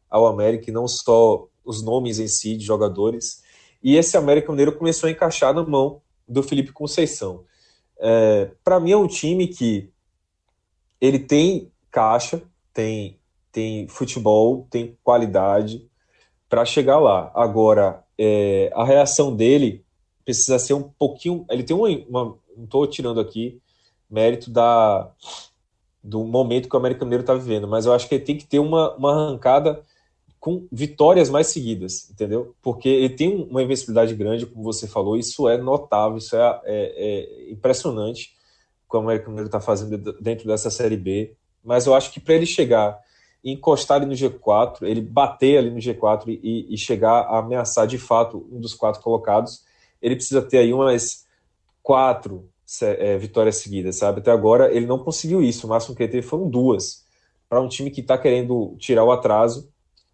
[0.10, 3.44] ao América, e não só os nomes em si de jogadores,
[3.84, 7.44] e esse América Mineiro começou a encaixar na mão do Felipe Conceição.
[8.00, 9.92] É, para mim é um time que
[11.00, 12.42] ele tem caixa,
[12.74, 13.19] tem,
[13.52, 15.88] tem futebol, tem qualidade
[16.48, 17.32] para chegar lá.
[17.34, 19.84] Agora, é, a reação dele
[20.26, 21.46] precisa ser um pouquinho.
[21.50, 21.90] Ele tem uma.
[21.90, 23.62] uma não estou tirando aqui
[24.10, 25.10] mérito da,
[26.04, 28.46] do momento que o América Mineiro está vivendo, mas eu acho que ele tem que
[28.46, 29.84] ter uma, uma arrancada
[30.40, 32.56] com vitórias mais seguidas, entendeu?
[32.62, 37.48] Porque ele tem uma invencibilidade grande, como você falou, isso é notável, isso é, é,
[37.48, 38.34] é impressionante
[38.88, 41.36] o que o América Mineiro está fazendo dentro dessa Série B.
[41.64, 42.98] Mas eu acho que para ele chegar
[43.44, 47.98] encostar ali no G4, ele bater ali no G4 e, e, chegar a ameaçar de
[47.98, 49.64] fato um dos quatro colocados,
[50.02, 51.26] ele precisa ter aí umas
[51.82, 52.50] quatro
[52.82, 54.20] é, vitórias seguidas, sabe?
[54.20, 57.06] Até agora ele não conseguiu isso, o máximo que ele teve foram duas.
[57.48, 59.72] Para um time que está querendo tirar o atraso,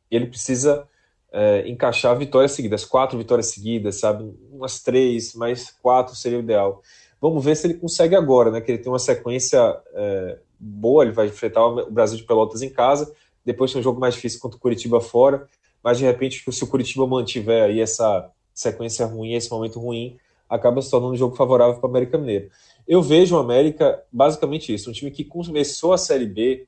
[0.10, 0.88] ele precisa
[1.32, 4.34] é, encaixar vitórias seguidas, quatro vitórias seguidas, sabe?
[4.52, 6.82] Umas três, mais quatro seria o ideal.
[7.20, 8.62] Vamos ver se ele consegue agora, né?
[8.62, 9.60] Que ele tem uma sequência
[9.94, 13.14] é, boa, ele vai enfrentar o Brasil de Pelotas em casa,
[13.44, 15.48] depois tem um jogo mais difícil contra o Curitiba fora,
[15.84, 20.18] mas de repente, se o Curitiba mantiver aí essa sequência ruim, esse momento ruim,
[20.50, 22.50] acaba se tornando um jogo favorável para o América Mineiro.
[22.88, 26.68] Eu vejo o América basicamente isso, um time que começou a Série B,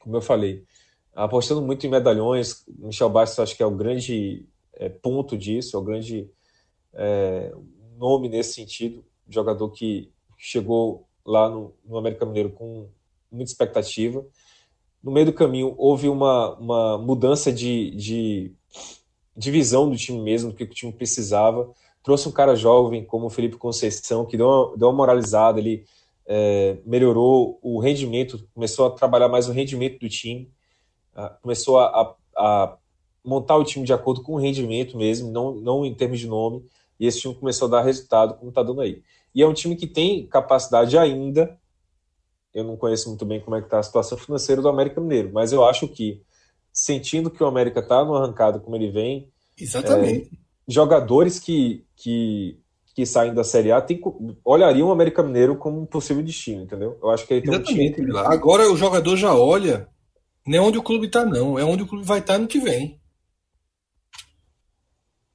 [0.00, 0.64] como eu falei,
[1.14, 2.64] apostando muito em medalhões.
[2.68, 6.30] Michel Bastos acho que é o grande é, ponto disso, é o grande
[6.92, 7.52] é,
[7.96, 12.88] nome nesse sentido, jogador que chegou lá no, no América Mineiro com
[13.30, 14.24] muita expectativa.
[15.02, 18.52] No meio do caminho houve uma, uma mudança de, de,
[19.36, 21.70] de visão do time mesmo, do que o time precisava.
[22.02, 25.84] Trouxe um cara jovem como o Felipe Conceição, que deu uma, deu uma moralizada, ele
[26.26, 30.50] é, melhorou o rendimento, começou a trabalhar mais o rendimento do time
[31.42, 32.76] começou a, a, a,
[33.24, 36.64] montar o time de acordo com o rendimento mesmo, não, não em termos de nome,
[36.98, 39.02] e esse time começou a dar resultado como está dando aí.
[39.36, 41.56] E é um time que tem capacidade ainda,
[42.54, 45.30] eu não conheço muito bem como é que está a situação financeira do América Mineiro,
[45.32, 46.22] mas eu acho que,
[46.72, 50.30] sentindo que o América está no arrancado como ele vem, Exatamente.
[50.32, 52.58] É, jogadores que, que,
[52.94, 54.00] que saem da Série A tem,
[54.44, 56.98] olhariam o América Mineiro como um possível destino, entendeu?
[57.02, 58.00] Eu acho que ele tem Exatamente.
[58.00, 58.18] um time.
[58.18, 59.86] Agora o jogador já olha
[60.46, 61.58] não é onde o clube está, não.
[61.58, 63.00] É onde o clube vai estar tá no que vem.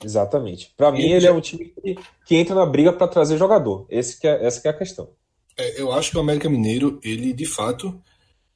[0.04, 0.74] Exatamente.
[0.76, 3.86] Para mim, ele é um time que, que entra na briga para trazer jogador.
[3.90, 5.10] Esse que é, essa que é a questão.
[5.58, 8.02] É, eu acho que o América Mineiro, ele de fato,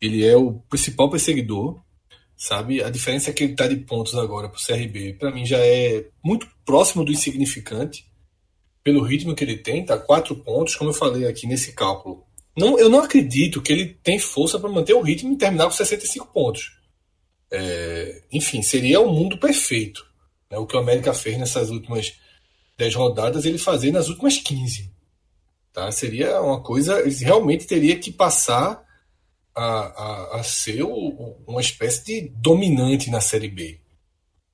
[0.02, 1.80] ele é o principal perseguidor,
[2.36, 2.84] sabe?
[2.84, 5.58] A diferença é que ele está de pontos agora para o CRB, para mim já
[5.58, 8.06] é muito próximo do insignificante,
[8.84, 9.98] pelo ritmo que ele tem, tá?
[9.98, 12.24] Quatro pontos, como eu falei aqui nesse cálculo.
[12.56, 15.72] Não, eu não acredito que ele tem força para manter o ritmo e terminar com
[15.72, 16.78] 65 pontos.
[17.52, 20.06] É, enfim, seria o mundo perfeito.
[20.56, 20.60] Né?
[20.60, 22.14] O que o América fez nessas últimas
[22.78, 24.90] 10 rodadas, ele fazer nas últimas 15.
[25.74, 25.92] Tá?
[25.92, 27.00] Seria uma coisa.
[27.02, 28.84] Ele realmente teria que passar
[29.54, 33.80] a, a, a ser o, uma espécie de dominante na Série B.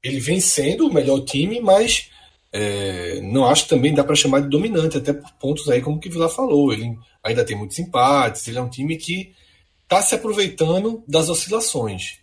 [0.04, 2.10] Ele vem sendo o melhor time, mas
[2.52, 6.10] é, não acho também dá para chamar de dominante, até por pontos aí, como que
[6.10, 6.74] o Vila falou.
[6.74, 9.34] Ele ainda tem muitos empates, ele é um time que
[9.84, 12.21] está se aproveitando das oscilações.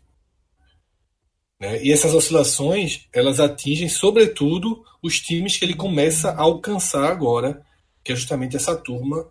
[1.60, 1.82] Né?
[1.82, 7.62] E essas oscilações, elas atingem, sobretudo, os times que ele começa a alcançar agora,
[8.04, 9.28] que é justamente essa turma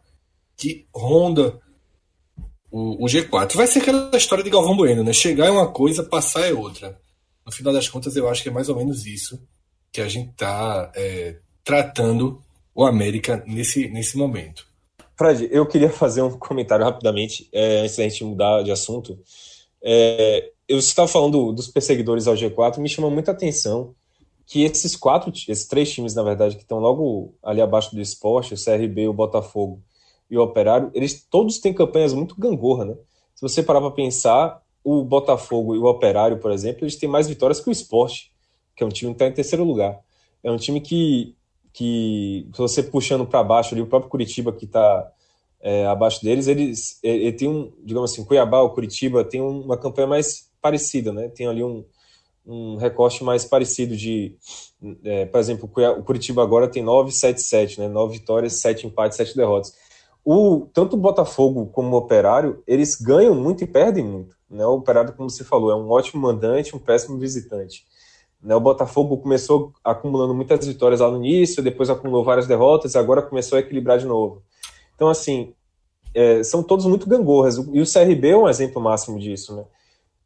[0.55, 1.59] que ronda
[2.71, 3.55] o, o G4.
[3.55, 5.13] Vai ser aquela história de Galvão Bueno, né?
[5.13, 6.99] Chegar é uma coisa, passar é outra.
[7.45, 9.41] No final das contas, eu acho que é mais ou menos isso
[9.91, 12.41] que a gente está é, tratando
[12.75, 14.67] o América nesse, nesse momento.
[15.17, 19.17] Fred, eu queria fazer um comentário rapidamente, é, antes da gente mudar de assunto.
[19.81, 23.95] É, eu estava falando dos perseguidores ao G4, me chama muita atenção
[24.45, 28.53] que esses quatro, esses três times, na verdade, que estão logo ali abaixo do esporte,
[28.53, 29.81] o CRB, o Botafogo
[30.29, 32.95] e o Operário, eles todos têm campanhas muito gangorra, né?
[33.35, 37.27] Se você parar para pensar, o Botafogo e o Operário, por exemplo, eles têm mais
[37.27, 38.31] vitórias que o esporte
[38.77, 39.99] que é um time que está em terceiro lugar.
[40.43, 41.35] É um time que,
[41.73, 45.11] que se você puxando para baixo ali, o próprio Curitiba que está
[45.59, 50.07] é, abaixo deles, eles ele tem um, digamos assim, Cuiabá, o Curitiba tem uma campanha
[50.07, 51.29] mais parecida, né?
[51.29, 51.85] Tem ali um,
[52.45, 54.35] um recorte mais parecido de,
[55.03, 57.87] é, por exemplo, o Curitiba agora tem 9-7-7, né?
[57.87, 59.73] 9 vitórias, 7 empates, 7 derrotas.
[60.23, 64.35] O, tanto o Botafogo como o Operário, eles ganham muito e perdem muito.
[64.49, 64.65] Né?
[64.65, 67.85] O Operário, como você falou, é um ótimo mandante, um péssimo visitante.
[68.41, 73.21] Né, o Botafogo começou acumulando muitas vitórias lá no início, depois acumulou várias derrotas, agora
[73.21, 74.43] começou a equilibrar de novo.
[74.95, 75.53] Então, assim,
[76.13, 79.65] é, são todos muito gangorras, e o CRB é um exemplo máximo disso, né?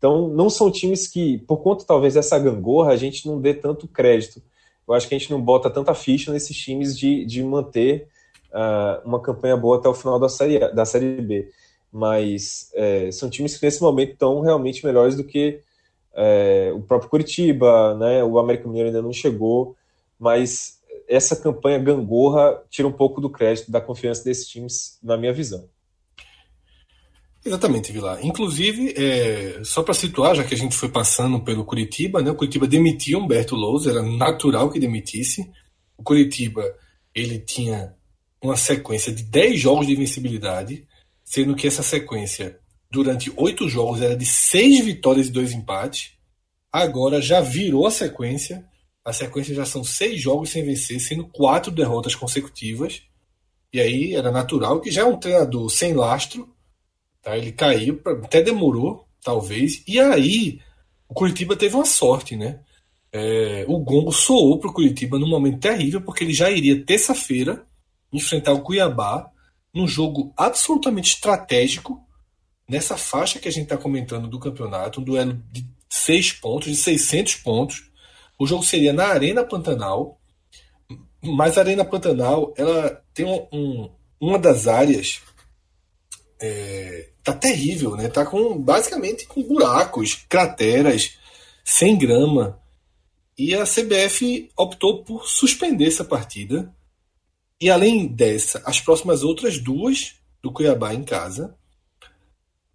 [0.02, 3.88] Então, não são times que, por conta talvez dessa gangorra, a gente não dê tanto
[3.88, 4.42] crédito.
[4.88, 8.08] Eu acho que a gente não bota tanta ficha nesses times de, de manter
[8.52, 11.52] uh, uma campanha boa até o final da série, da série B.
[11.92, 15.62] Mas é, são times que nesse momento estão realmente melhores do que
[16.16, 18.24] é, o próprio Curitiba, né?
[18.24, 19.76] O América Mineiro ainda não chegou,
[20.18, 25.32] mas essa campanha gangorra tira um pouco do crédito da confiança desses times, na minha
[25.32, 25.70] visão.
[27.44, 28.24] Exatamente, Vilar.
[28.24, 32.36] Inclusive, é, só para situar, já que a gente foi passando pelo Curitiba, né, o
[32.36, 35.50] Curitiba demitiu Humberto Lousa, era natural que demitisse.
[35.98, 36.64] O Curitiba
[37.16, 37.96] ele tinha
[38.42, 40.88] uma sequência de 10 jogos de invencibilidade,
[41.24, 42.60] sendo que essa sequência,
[42.92, 46.12] durante oito jogos, era de seis vitórias e dois empates.
[46.72, 48.66] Agora já virou a sequência.
[49.04, 53.02] A sequência já são seis jogos sem vencer, sendo quatro derrotas consecutivas.
[53.74, 56.48] E aí era natural que já é um treinador sem lastro
[57.22, 57.38] Tá?
[57.38, 59.84] Ele caiu, até demorou, talvez.
[59.88, 60.60] E aí,
[61.08, 62.60] o Curitiba teve uma sorte, né?
[63.12, 67.66] É, o gongo soou para o Curitiba num momento terrível, porque ele já iria terça-feira
[68.12, 69.30] enfrentar o Cuiabá
[69.74, 72.06] num jogo absolutamente estratégico,
[72.68, 76.76] nessa faixa que a gente está comentando do campeonato, um duelo de seis pontos, de
[76.76, 77.92] 600 pontos.
[78.40, 80.20] O jogo seria na Arena Pantanal,
[81.22, 85.22] mas a Arena Pantanal ela tem um, um, uma das áreas
[86.42, 88.08] é, tá terrível, né?
[88.08, 91.18] Tá com basicamente com buracos, crateras,
[91.64, 92.60] sem grama.
[93.38, 96.74] E a CBF optou por suspender essa partida.
[97.60, 101.56] E além dessa, as próximas outras duas do Cuiabá em casa.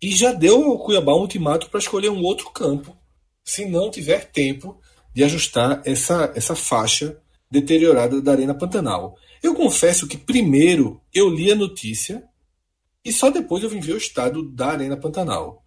[0.01, 2.97] E já deu ao Cuiabá um ultimato para escolher um outro campo,
[3.43, 4.79] se não tiver tempo
[5.15, 7.19] de ajustar essa, essa faixa
[7.51, 9.17] deteriorada da Arena Pantanal.
[9.43, 12.23] Eu confesso que primeiro eu li a notícia
[13.07, 15.65] e só depois eu vim ver o estado da Arena Pantanal.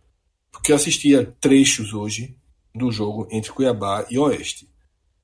[0.52, 2.38] Porque eu assistia trechos hoje
[2.75, 4.69] do jogo entre Cuiabá e Oeste.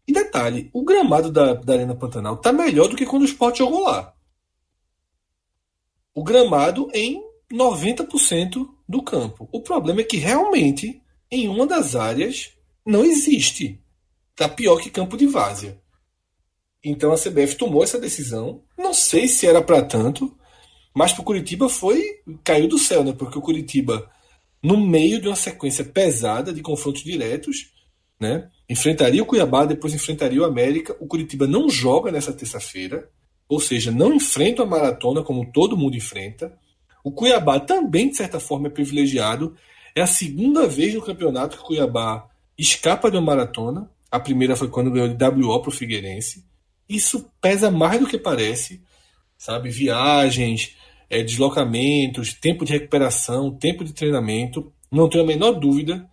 [0.08, 3.58] E detalhe, o gramado da, da Arena Pantanal tá melhor do que quando o Sport
[3.58, 4.16] jogou lá.
[6.14, 9.50] O gramado em 90% do campo.
[9.52, 12.54] O problema é que realmente em uma das áreas
[12.86, 13.84] não existe.
[14.38, 15.82] Tá pior que campo de várzea.
[16.82, 18.64] Então a CBF tomou essa decisão.
[18.78, 20.34] Não sei se era para tanto,
[20.96, 22.22] mas para o Curitiba foi.
[22.42, 23.12] caiu do céu, né?
[23.12, 24.10] Porque o Curitiba,
[24.64, 27.74] no meio de uma sequência pesada de confrontos diretos,
[28.18, 28.50] né?
[28.70, 30.96] Enfrentaria o Cuiabá, depois enfrentaria o América.
[31.02, 33.10] O Curitiba não joga nessa terça-feira,
[33.50, 36.58] ou seja, não enfrenta a maratona como todo mundo enfrenta.
[37.04, 39.54] O Cuiabá também, de certa forma, é privilegiado.
[39.94, 42.28] É a segunda vez no campeonato que o Cuiabá
[42.58, 43.92] escapa de uma maratona.
[44.10, 46.46] A primeira foi quando ganhou de WO para o Figueirense.
[46.88, 48.82] Isso pesa mais do que parece,
[49.38, 49.70] sabe?
[49.70, 50.76] Viagens,
[51.10, 54.72] é, deslocamentos, tempo de recuperação, tempo de treinamento.
[54.92, 56.10] Não tenho a menor dúvida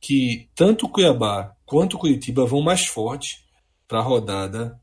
[0.00, 3.44] que tanto Cuiabá quanto Curitiba vão mais fortes
[3.88, 4.80] para a rodada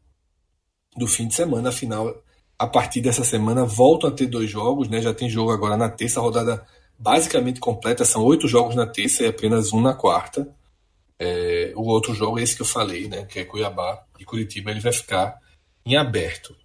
[0.98, 1.70] do fim de semana.
[1.70, 2.14] Afinal,
[2.58, 5.02] a partir dessa semana voltam a ter dois jogos, né?
[5.02, 6.66] Já tem jogo agora na terça, a rodada
[6.98, 8.06] basicamente completa.
[8.06, 10.48] São oito jogos na terça e apenas um na quarta.
[11.20, 13.26] É, o outro jogo é esse que eu falei, né?
[13.26, 15.40] Que é Cuiabá e Curitiba, ele vai ficar
[15.86, 16.56] em aberto.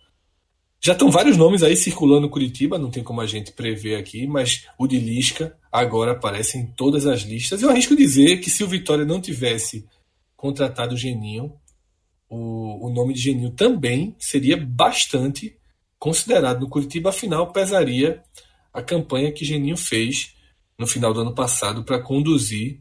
[0.80, 4.66] Já estão vários nomes aí circulando Curitiba, não tem como a gente prever aqui, mas
[4.78, 7.62] o de Lisca agora aparece em todas as listas.
[7.62, 9.86] Eu arrisco dizer que se o Vitória não tivesse
[10.36, 11.52] contratado o Geninho,
[12.28, 15.56] o, o nome de Geninho também seria bastante
[15.98, 18.22] considerado no Curitiba, afinal pesaria
[18.72, 20.34] a campanha que Geninho fez
[20.78, 22.80] no final do ano passado para conduzir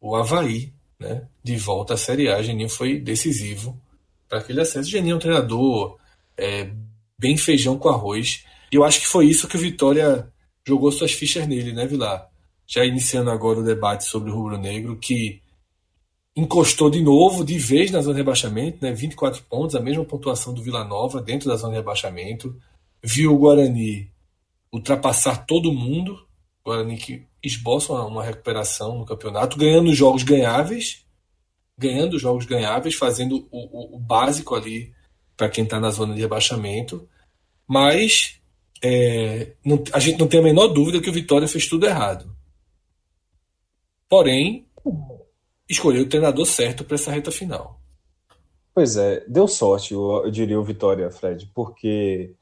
[0.00, 2.40] o Havaí né, de volta à Série A.
[2.40, 3.80] Geninho foi decisivo
[4.28, 4.88] para aquele acesso.
[4.88, 5.98] Geninho é um treinador
[6.36, 6.70] é,
[7.18, 8.44] bem feijão com arroz.
[8.70, 10.30] E eu acho que foi isso que o Vitória
[10.66, 12.28] jogou suas fichas nele, né, Vilar?
[12.66, 15.40] Já iniciando agora o debate sobre o rubro-negro, que
[16.36, 18.92] encostou de novo, de vez na zona de rebaixamento, né?
[18.92, 22.54] 24 pontos, a mesma pontuação do Vila Nova dentro da zona de rebaixamento.
[23.02, 24.10] Viu o Guarani
[24.72, 26.12] ultrapassar todo mundo.
[26.62, 31.04] O Guarani que esboça uma, uma recuperação no campeonato, ganhando jogos ganháveis,
[31.76, 34.92] ganhando jogos ganháveis, fazendo o, o, o básico ali
[35.38, 37.08] para quem está na zona de rebaixamento,
[37.64, 38.40] mas
[38.82, 42.36] é, não, a gente não tem a menor dúvida que o Vitória fez tudo errado.
[44.08, 44.66] Porém,
[45.68, 47.80] escolheu o treinador certo para essa reta final.
[48.74, 52.34] Pois é, deu sorte, eu, eu diria o Vitória, Fred, porque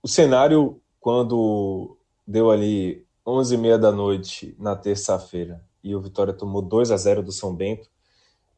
[0.00, 6.92] o cenário, quando deu ali 11h30 da noite na terça-feira e o Vitória tomou 2
[6.92, 7.90] a 0 do São Bento,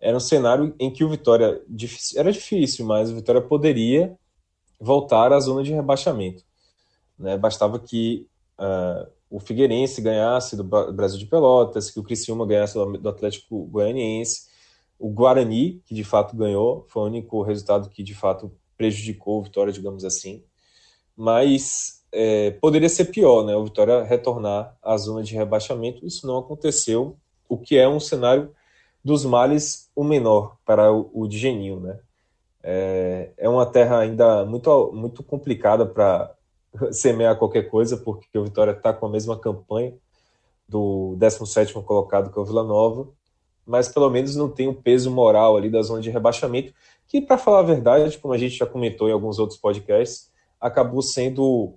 [0.01, 1.61] era um cenário em que o Vitória
[2.17, 4.17] era difícil, mas o Vitória poderia
[4.81, 6.45] voltar à zona de rebaixamento.
[7.19, 7.37] Né?
[7.37, 8.27] Bastava que
[8.59, 14.47] uh, o Figueirense ganhasse do Brasil de Pelotas, que o Criciúma ganhasse do Atlético Goianiense,
[14.99, 19.43] o Guarani, que de fato ganhou, foi o único resultado que de fato prejudicou o
[19.43, 20.43] Vitória, digamos assim.
[21.17, 23.55] mas é, poderia ser pior, né?
[23.57, 26.07] O Vitória retornar à zona de rebaixamento.
[26.07, 27.17] Isso não aconteceu,
[27.49, 28.55] o que é um cenário
[29.07, 31.97] dos males o menor para o, o de Geninho, né?
[32.61, 36.35] É, é uma terra ainda muito, muito complicada para
[36.91, 39.95] semear qualquer coisa, porque o Vitória está com a mesma campanha
[40.69, 43.07] do 17 colocado que é o Vila Nova,
[43.65, 46.75] mas pelo menos não tem o peso moral ali da zona de rebaixamento,
[47.07, 51.01] que, para falar a verdade, como a gente já comentou em alguns outros podcasts, acabou
[51.01, 51.75] sendo,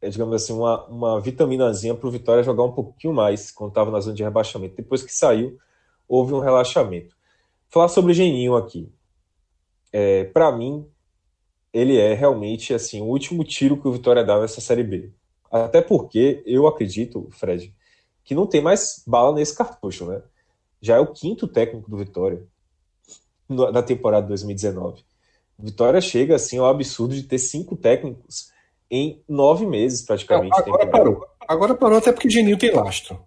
[0.00, 3.90] é, digamos assim, uma, uma vitaminazinha para o Vitória jogar um pouquinho mais quando estava
[3.90, 4.74] na zona de rebaixamento.
[4.74, 5.58] Depois que saiu,
[6.12, 7.16] houve um relaxamento.
[7.70, 8.92] Falar sobre o Geninho aqui.
[9.90, 10.86] É, para mim,
[11.72, 15.10] ele é realmente assim o último tiro que o Vitória dá nessa Série B.
[15.50, 17.74] Até porque eu acredito, Fred,
[18.22, 20.20] que não tem mais bala nesse cartucho, né?
[20.82, 22.44] Já é o quinto técnico do Vitória
[23.48, 25.02] na temporada 2019.
[25.58, 28.50] Vitória chega assim ao absurdo de ter cinco técnicos
[28.90, 30.58] em nove meses, praticamente.
[30.58, 31.26] Agora parou.
[31.48, 33.18] Agora parou até porque Geninho tem lastro.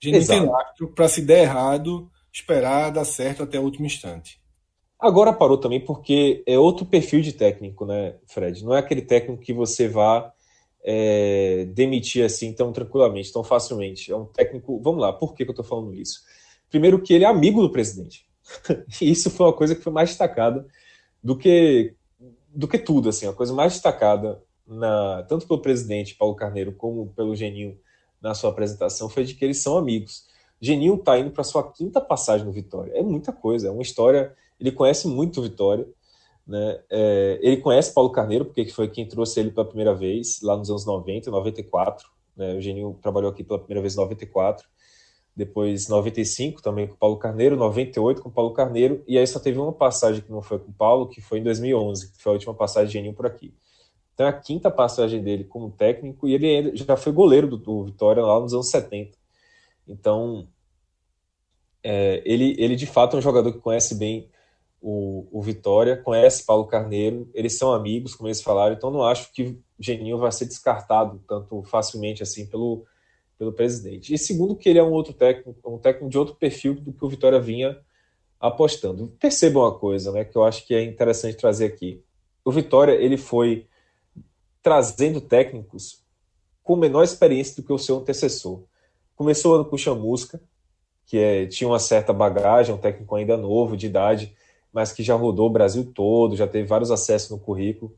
[0.00, 0.40] Geninho Exato.
[0.40, 4.42] tem lastro para se der errado, esperar dar certo até o último instante.
[4.98, 8.64] Agora parou também porque é outro perfil de técnico, né, Fred?
[8.64, 10.32] Não é aquele técnico que você vá
[10.82, 14.10] é, demitir assim tão tranquilamente, tão facilmente.
[14.10, 14.80] É um técnico.
[14.82, 16.22] Vamos lá, por que, que eu estou falando isso?
[16.68, 18.26] Primeiro, que ele é amigo do presidente.
[19.00, 20.66] e isso foi uma coisa que foi mais destacada
[21.22, 21.94] do que,
[22.48, 23.10] do que tudo.
[23.10, 27.78] Assim, a coisa mais destacada, na, tanto pelo presidente Paulo Carneiro como pelo Geninho
[28.20, 30.33] na sua apresentação, foi de que eles são amigos.
[30.64, 32.92] Geninho está indo para sua quinta passagem no Vitória.
[32.94, 34.34] É muita coisa, é uma história.
[34.58, 35.86] Ele conhece muito Vitória.
[36.46, 36.80] Né?
[36.90, 40.70] É, ele conhece Paulo Carneiro, porque foi quem trouxe ele pela primeira vez, lá nos
[40.70, 42.08] anos 90, 94.
[42.34, 42.54] Né?
[42.54, 44.66] O Geninho trabalhou aqui pela primeira vez em 94.
[45.36, 49.72] Depois 95 também com Paulo Carneiro, 98 com Paulo Carneiro, e aí só teve uma
[49.72, 52.86] passagem que não foi com Paulo, que foi em 2011, que foi a última passagem
[52.86, 53.52] de Geninho por aqui.
[54.14, 57.84] Então é a quinta passagem dele como técnico, e ele já foi goleiro do, do
[57.84, 59.23] Vitória lá nos anos 70.
[59.86, 60.48] Então,
[61.82, 64.30] é, ele, ele de fato é um jogador que conhece bem
[64.80, 69.32] o, o Vitória, conhece Paulo Carneiro, eles são amigos, como eles falaram, então não acho
[69.32, 72.84] que Geninho vai ser descartado tanto facilmente assim pelo,
[73.38, 74.12] pelo presidente.
[74.12, 77.04] E segundo, que ele é um outro técnico, um técnico de outro perfil do que
[77.04, 77.78] o Vitória vinha
[78.38, 79.08] apostando.
[79.18, 82.04] Percebam uma coisa, né, que eu acho que é interessante trazer aqui.
[82.44, 83.66] O Vitória, ele foi
[84.62, 86.04] trazendo técnicos
[86.62, 88.64] com menor experiência do que o seu antecessor.
[89.16, 90.40] Começou ano com o Chamusca,
[91.06, 94.34] que é, tinha uma certa bagagem, um técnico ainda novo, de idade,
[94.72, 97.94] mas que já rodou o Brasil todo, já teve vários acessos no currículo.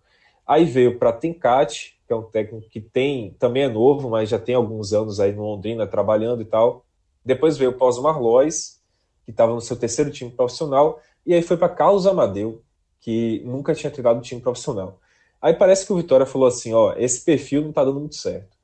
[0.46, 4.38] Aí veio para Tencate, que é um técnico que tem, também é novo, mas já
[4.38, 6.84] tem alguns anos aí no Londrina trabalhando e tal.
[7.24, 8.80] Depois veio o Pós Marlois,
[9.24, 12.62] que estava no seu terceiro time profissional, e aí foi para Carlos Amadeu,
[13.00, 15.00] que nunca tinha treinado um time profissional.
[15.42, 18.55] Aí parece que o Vitória falou assim: ó, esse perfil não está dando muito certo.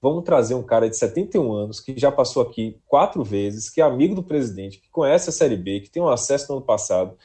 [0.00, 3.84] Vamos trazer um cara de 71 anos, que já passou aqui quatro vezes, que é
[3.84, 7.16] amigo do presidente, que conhece a Série B, que tem um acesso no ano passado,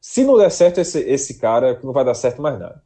[0.00, 2.82] se não der certo esse, esse cara, não vai dar certo mais nada.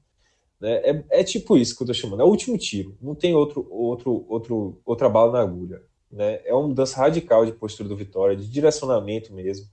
[0.60, 0.74] Né?
[0.84, 2.20] É, é, tipo isso que eu tô chamando.
[2.20, 2.96] É o último tiro.
[3.00, 5.82] Não tem outro, outro, outro, outra bala na agulha.
[6.10, 6.40] Né?
[6.44, 9.66] É uma mudança radical de postura do Vitória, de direcionamento mesmo.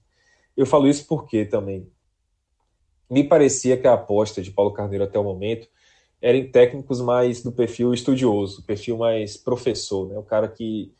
[0.56, 1.88] Eu falo isso porque também
[3.08, 5.68] me parecia que a aposta de Paulo Carneiro até o momento
[6.20, 10.18] era em técnicos mais do perfil estudioso, perfil mais professor, né?
[10.18, 10.92] o cara que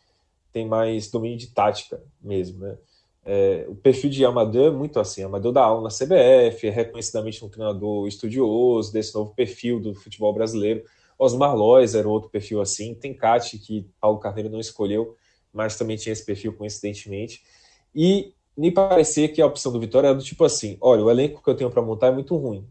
[0.52, 2.60] tem mais domínio de tática mesmo.
[2.60, 2.78] Né?
[3.24, 5.22] É, o perfil de Amador é muito assim.
[5.22, 10.32] Amador dá aula na CBF, é reconhecidamente um treinador estudioso desse novo perfil do futebol
[10.32, 10.84] brasileiro.
[11.18, 12.94] Osmar Lois era outro perfil assim.
[12.94, 15.16] Tem Cate, que Paulo Carneiro não escolheu,
[15.52, 17.42] mas também tinha esse perfil coincidentemente.
[17.94, 21.42] E me parecia que a opção do Vitória era do tipo assim: olha, o elenco
[21.42, 22.66] que eu tenho para montar é muito ruim.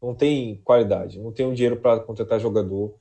[0.00, 2.94] Não tem qualidade, não tenho dinheiro para contratar jogador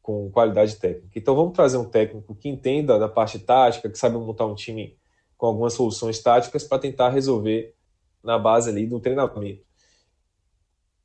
[0.00, 1.18] com qualidade técnica.
[1.18, 4.96] Então vamos trazer um técnico que entenda da parte tática, que sabe montar um time
[5.36, 7.74] com algumas soluções táticas para tentar resolver
[8.22, 9.64] na base ali do treinamento.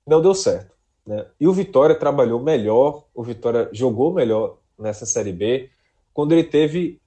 [0.05, 0.75] Não deu certo.
[1.05, 1.25] Né?
[1.39, 5.69] E o Vitória trabalhou melhor, o Vitória jogou melhor nessa Série B
[6.13, 7.01] quando ele teve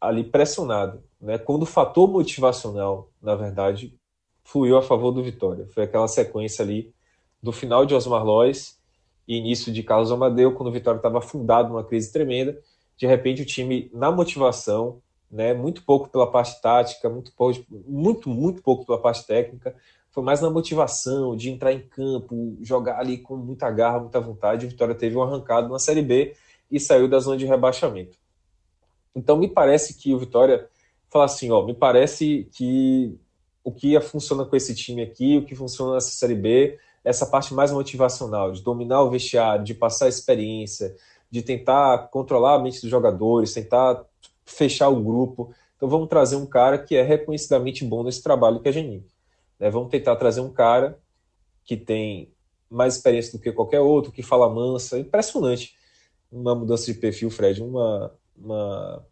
[0.00, 1.02] ali pressionado.
[1.20, 1.36] Né?
[1.38, 3.98] Quando o fator motivacional, na verdade,
[4.44, 5.66] fluiu a favor do Vitória.
[5.68, 6.94] Foi aquela sequência ali
[7.42, 8.78] do final de Osmar Lois
[9.26, 12.58] e início de Carlos Amadeu, quando o Vitória estava afundado numa crise tremenda.
[12.96, 15.52] De repente, o time, na motivação, né?
[15.52, 19.74] Muito pouco pela parte tática, muito pouco, muito, muito pouco pela parte técnica.
[20.10, 24.66] Foi mais na motivação de entrar em campo, jogar ali com muita garra, muita vontade.
[24.66, 26.34] O Vitória teve um arrancado na Série B
[26.70, 28.16] e saiu da zona de rebaixamento.
[29.14, 30.68] Então me parece que o Vitória
[31.10, 33.18] fala assim, ó, me parece que
[33.62, 37.54] o que funciona com esse time aqui, o que funciona nessa Série B, essa parte
[37.54, 40.94] mais motivacional, de dominar o vestiário, de passar experiência,
[41.30, 44.04] de tentar controlar a mente dos jogadores, tentar
[44.44, 45.54] fechar o grupo.
[45.76, 49.04] Então vamos trazer um cara que é reconhecidamente bom nesse trabalho que é Geninho.
[49.58, 49.70] Né?
[49.70, 50.98] Vamos tentar trazer um cara
[51.64, 52.32] que tem
[52.70, 54.98] mais experiência do que qualquer outro, que fala mansa.
[54.98, 55.78] Impressionante
[56.30, 57.62] uma mudança de perfil, Fred.
[57.62, 59.06] Uma, uma...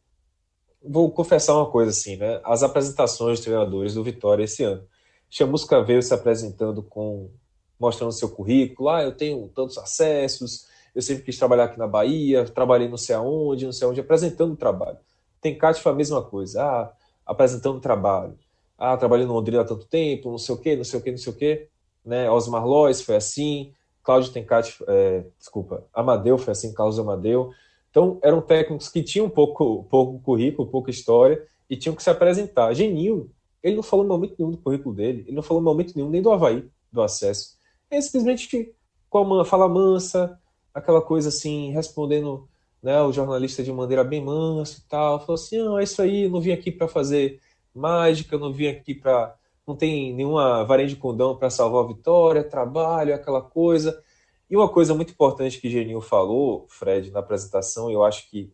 [0.82, 2.40] Vou confessar uma coisa assim, né?
[2.44, 4.86] As apresentações de treinadores do Vitória esse ano.
[5.28, 7.30] Chamusca veio se apresentando com
[7.78, 12.44] mostrando seu currículo, ah, eu tenho tantos acessos, eu sempre quis trabalhar aqui na Bahia,
[12.44, 14.98] trabalhei não sei aonde, não sei aonde, apresentando o trabalho.
[15.40, 16.92] Tem Cátia a mesma coisa, ah,
[17.24, 18.38] apresentando o trabalho.
[18.78, 21.10] Ah, trabalhei no Londrina há tanto tempo, não sei o quê, não sei o quê,
[21.10, 21.68] não sei o quê.
[22.04, 22.30] Né?
[22.30, 23.72] Osmar Lois foi assim,
[24.02, 27.50] Cláudio Tencati, é, desculpa, Amadeu foi assim, Carlos Amadeu.
[27.90, 32.72] Então, eram técnicos que tinham pouco, pouco currículo, pouca história e tinham que se apresentar.
[32.72, 33.30] Geninho,
[33.62, 36.08] ele não falou em momento nenhum do currículo dele, ele não falou em momento nenhum
[36.08, 37.55] nem do Havaí, do acesso.
[37.90, 38.74] É simplesmente
[39.08, 40.38] com a fala mansa,
[40.74, 42.48] aquela coisa assim, respondendo
[42.82, 45.20] né, o jornalista de maneira bem mansa e tal.
[45.20, 47.40] Falou assim: ah, é isso aí, não vim aqui para fazer
[47.74, 49.36] mágica, não vim aqui para.
[49.66, 54.00] Não tem nenhuma varinha de condão para salvar a vitória, trabalho, aquela coisa.
[54.48, 58.52] E uma coisa muito importante que Geninho falou, Fred, na apresentação, eu acho que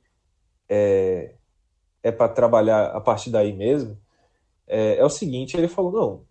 [0.66, 1.34] é,
[2.02, 3.98] é para trabalhar a partir daí mesmo,
[4.66, 6.24] é, é o seguinte: ele falou, não,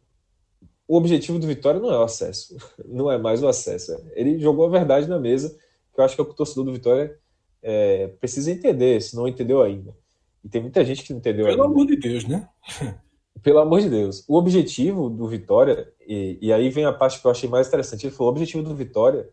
[0.92, 3.96] o objetivo do Vitória não é o acesso, não é mais o acesso.
[4.14, 5.58] Ele jogou a verdade na mesa,
[5.94, 7.18] que eu acho que é o que o torcedor do Vitória
[7.64, 9.96] é, precisa entender, se não entendeu ainda.
[10.44, 11.64] E tem muita gente que não entendeu Pelo ainda.
[11.64, 12.50] Pelo amor de Deus, né?
[13.42, 14.26] Pelo amor de Deus.
[14.28, 18.06] O objetivo do Vitória, e, e aí vem a parte que eu achei mais interessante,
[18.06, 19.30] ele falou, o objetivo do Vitória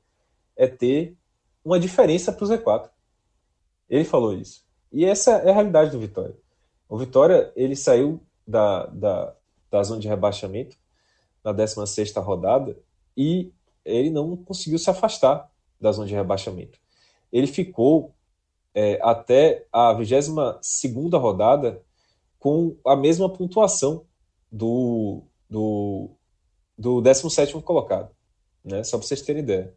[0.57, 1.17] é ter
[1.65, 2.89] uma diferença para o Z4.
[3.91, 4.65] Ele falou isso.
[4.93, 6.37] E essa é a realidade do Vitória.
[6.89, 9.35] O Vitória, ele saiu da, da,
[9.69, 10.77] da zona de rebaixamento
[11.45, 12.77] na 16 rodada
[13.17, 13.53] e
[13.85, 16.79] ele não conseguiu se afastar da zona de rebaixamento.
[17.33, 18.15] Ele ficou
[18.75, 20.61] é, até a 22
[21.15, 21.83] rodada
[22.39, 24.05] com a mesma pontuação
[24.51, 26.11] do, do,
[26.77, 28.11] do 17 colocado,
[28.65, 28.85] né?
[28.85, 29.75] só para vocês terem ideia.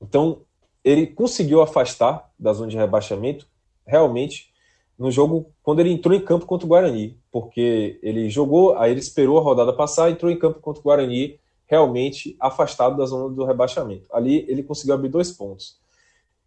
[0.00, 0.42] Então,
[0.82, 3.48] ele conseguiu afastar da zona de rebaixamento
[3.86, 4.53] realmente
[4.98, 9.00] no jogo quando ele entrou em campo contra o Guarani, porque ele jogou, aí ele
[9.00, 13.44] esperou a rodada passar, entrou em campo contra o Guarani realmente afastado da zona do
[13.44, 14.06] rebaixamento.
[14.12, 15.76] Ali ele conseguiu abrir dois pontos.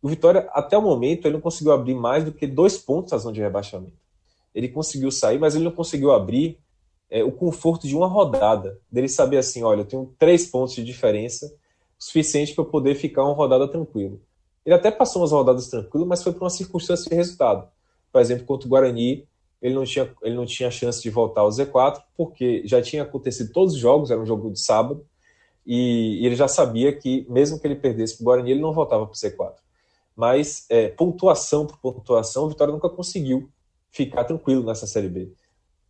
[0.01, 3.17] O Vitória, até o momento, ele não conseguiu abrir mais do que dois pontos da
[3.17, 3.97] zona de rebaixamento.
[4.53, 6.57] Ele conseguiu sair, mas ele não conseguiu abrir
[7.09, 10.83] é, o conforto de uma rodada, dele saber assim, olha, eu tenho três pontos de
[10.83, 11.51] diferença,
[11.97, 14.21] suficiente para eu poder ficar uma rodada tranquilo.
[14.65, 17.67] Ele até passou umas rodadas tranquilo, mas foi por uma circunstância de resultado.
[18.11, 19.27] Por exemplo, contra o Guarani,
[19.61, 23.51] ele não tinha, ele não tinha chance de voltar ao Z4, porque já tinha acontecido
[23.51, 25.05] todos os jogos, era um jogo de sábado,
[25.65, 28.73] e, e ele já sabia que, mesmo que ele perdesse para o Guarani, ele não
[28.73, 29.55] voltava para o Z4.
[30.15, 33.49] Mas, é, pontuação por pontuação, o Vitória nunca conseguiu
[33.91, 35.31] ficar tranquilo nessa Série B.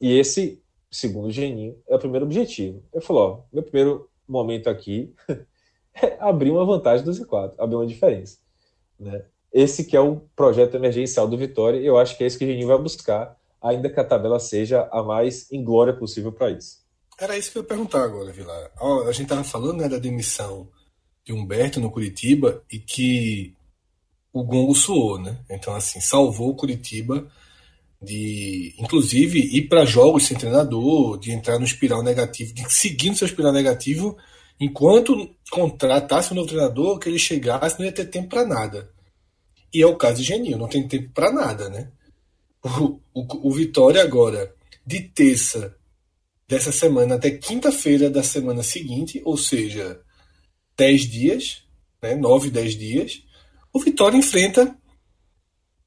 [0.01, 0.61] E esse,
[0.91, 2.83] segundo o Geninho, é o primeiro objetivo.
[2.93, 5.13] Ele falou: ó, meu primeiro momento aqui
[5.93, 8.39] é abrir uma vantagem do Z4, abrir uma diferença.
[8.99, 9.23] Né?
[9.51, 12.45] Esse que é o projeto emergencial do Vitória, e eu acho que é isso que
[12.45, 16.85] o Geninho vai buscar ainda que a tabela seja a mais inglória possível para isso.
[17.19, 18.71] Era isso que eu ia perguntar agora, Vilar.
[19.07, 20.69] A gente estava falando né, da demissão
[21.25, 23.55] de Humberto no Curitiba e que
[24.31, 25.39] o gongo suou, né?
[25.49, 27.27] Então, assim, salvou o Curitiba
[28.01, 33.15] de, inclusive, ir para jogos sem treinador, de entrar no espiral negativo, de seguir no
[33.15, 34.15] seu espiral negativo,
[34.59, 38.89] enquanto contratasse um novo treinador, que ele chegasse, não ia ter tempo para nada.
[39.73, 41.91] E é o caso de Genil, não tem tempo para nada, né?
[42.63, 44.53] o, o, o Vitória agora,
[44.85, 45.75] de terça
[46.47, 50.01] dessa semana até quinta-feira da semana seguinte, ou seja,
[50.77, 51.63] 10 dias,
[52.01, 53.23] né, 9, 10 dias,
[53.73, 54.77] o Vitória enfrenta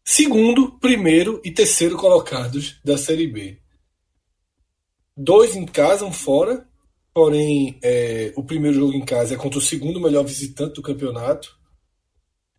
[0.05, 3.59] segundo, primeiro e terceiro colocados da Série B.
[5.17, 6.67] Dois em casa, um fora,
[7.13, 11.59] porém é, o primeiro jogo em casa é contra o segundo melhor visitante do campeonato.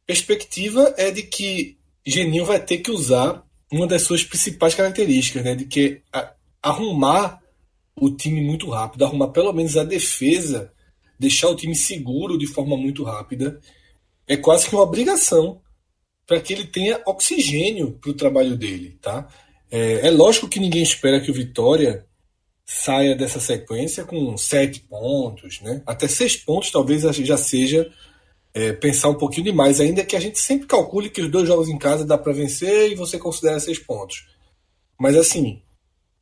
[0.06, 5.56] Perspectiva é de que Geninho vai ter que usar uma das suas principais características, né,
[5.56, 7.42] de que a, arrumar
[7.96, 10.72] o time muito rápido, arrumar pelo menos a defesa,
[11.18, 13.60] deixar o time seguro de forma muito rápida,
[14.28, 15.62] é quase que uma obrigação
[16.26, 19.28] para que ele tenha oxigênio para o trabalho dele, tá?
[19.70, 22.06] É, é, lógico que ninguém espera que o Vitória
[22.66, 25.82] saia dessa sequência com sete pontos, né?
[25.86, 27.92] Até seis pontos talvez já seja
[28.54, 31.70] é, pensar um pouquinho demais, ainda que a gente sempre calcule que os dois jogos
[31.70, 34.28] em casa dá para vencer e você considera seis pontos.
[35.00, 35.62] Mas assim,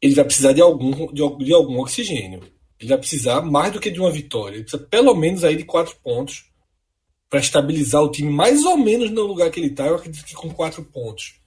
[0.02, 2.42] ele vai precisar de algum, de, de algum oxigênio.
[2.80, 4.56] Ele vai precisar mais do que de uma vitória.
[4.56, 6.46] Ele precisa pelo menos aí de quatro pontos
[7.30, 9.88] para estabilizar o time mais ou menos no lugar que ele está.
[9.88, 11.40] Eu acredito que com quatro pontos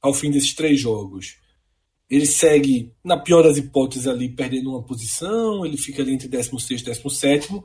[0.00, 1.36] ao fim desses três jogos.
[2.08, 6.80] Ele segue, na pior das hipóteses, ali perdendo uma posição, ele fica ali entre 16
[6.80, 7.62] e 17,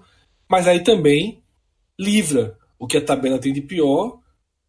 [0.47, 1.41] mas aí também
[1.97, 4.19] livra o que a tabela tem de pior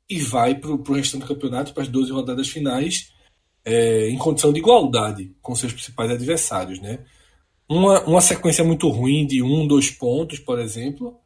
[0.09, 3.13] e vai para o restante do campeonato, para as 12 rodadas finais,
[3.65, 6.81] é, em condição de igualdade com seus principais adversários.
[6.81, 7.01] Né?
[7.69, 11.19] Uma, uma sequência muito ruim de um, dois pontos, por exemplo,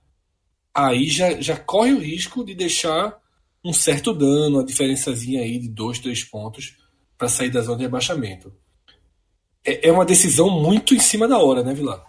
[0.75, 3.19] aí já, já corre o risco de deixar
[3.63, 6.79] um certo dano, uma diferençazinha aí de dois, três pontos
[7.19, 8.51] para sair da zona de rebaixamento.
[9.63, 12.03] É, é uma decisão muito em cima da hora, né, Vilar?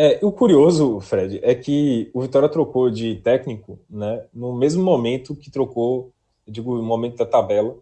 [0.00, 5.34] É, o curioso, Fred, é que o Vitória trocou de técnico né, no mesmo momento
[5.34, 6.12] que trocou,
[6.46, 7.76] digo, no momento da tabela,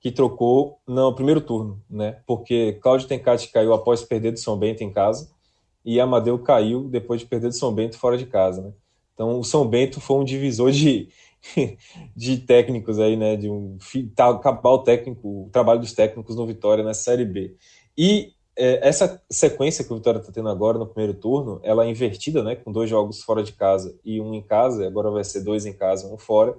[0.00, 2.20] que trocou no primeiro turno, né?
[2.24, 5.28] Porque Cláudio Tencati caiu após perder do São Bento em casa
[5.84, 8.72] e Amadeu caiu depois de perder do São Bento fora de casa, né?
[9.12, 11.08] Então o São Bento foi um divisor de,
[12.14, 13.34] de técnicos aí, né?
[13.34, 13.76] De um
[14.14, 17.56] tá, acabar o técnico, o trabalho dos técnicos no Vitória na Série B.
[17.98, 21.90] E é, essa sequência que o Vitória está tendo agora no primeiro turno, ela é
[21.90, 22.56] invertida, né?
[22.56, 25.74] Com dois jogos fora de casa e um em casa, agora vai ser dois em
[25.74, 26.56] casa, um fora.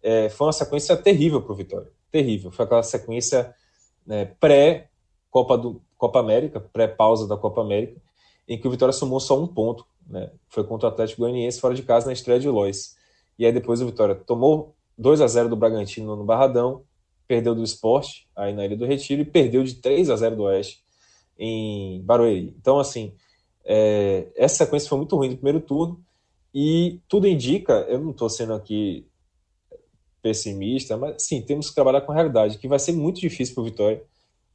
[0.00, 2.52] É, foi uma sequência terrível para o Vitória, terrível.
[2.52, 3.52] Foi aquela sequência
[4.06, 4.88] né, pré
[5.28, 8.00] Copa do Copa América, pré pausa da Copa América,
[8.48, 10.30] em que o Vitória somou só um ponto, né?
[10.48, 12.96] Foi contra o Atlético Goianiense fora de casa na estreia de Lois.
[13.38, 16.84] E aí depois o Vitória tomou 2 a 0 do Bragantino no Barradão,
[17.26, 20.42] perdeu do Esporte, aí na Ilha do Retiro, e perdeu de 3 a 0 do
[20.44, 20.82] Oeste
[21.40, 22.54] em Barueri.
[22.60, 23.12] Então, assim,
[23.64, 26.00] é, essa sequência foi muito ruim no primeiro turno,
[26.54, 29.06] e tudo indica, eu não estou sendo aqui
[30.20, 33.62] pessimista, mas sim, temos que trabalhar com a realidade, que vai ser muito difícil para
[33.62, 34.02] o Vitória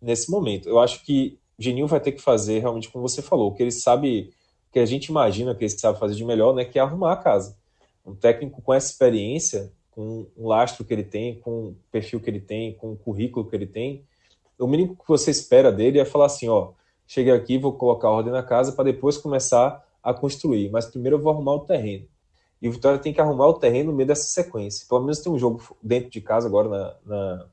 [0.01, 0.69] nesse momento.
[0.69, 3.71] Eu acho que o Genil vai ter que fazer realmente como você falou, que ele
[3.71, 4.31] sabe,
[4.71, 7.17] que a gente imagina que ele sabe fazer de melhor, né, que é arrumar a
[7.17, 7.57] casa
[8.05, 12.29] um técnico com essa experiência, com o lastro que ele tem, com o perfil que
[12.29, 14.05] ele tem, com o currículo que ele tem,
[14.59, 16.71] o mínimo que você espera dele é falar assim, ó,
[17.07, 21.21] cheguei aqui, vou colocar ordem na casa para depois começar a construir, mas primeiro eu
[21.21, 22.07] vou arrumar o terreno.
[22.61, 24.85] E o Vitória tem que arrumar o terreno no meio dessa sequência.
[24.87, 27.45] Pelo menos tem um jogo dentro de casa agora na, na,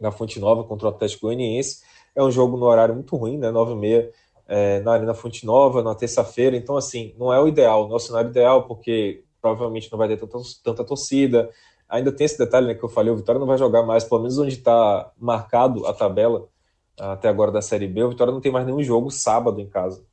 [0.00, 1.82] na Fonte Nova contra o Atlético Goianiense.
[2.14, 3.50] É um jogo no horário muito ruim, né?
[3.50, 4.10] 9 e meia
[4.48, 6.56] é, na Arena Fonte Nova, na terça-feira.
[6.56, 10.08] Então, assim, não é o ideal, não é o cenário ideal, porque provavelmente não vai
[10.08, 11.50] ter tanta, tanta torcida.
[11.92, 14.22] Ainda tem esse detalhe né, que eu falei, o Vitória não vai jogar mais, pelo
[14.22, 16.48] menos onde está marcado a tabela
[16.98, 20.04] até agora da Série B, o Vitória não tem mais nenhum jogo sábado em casa.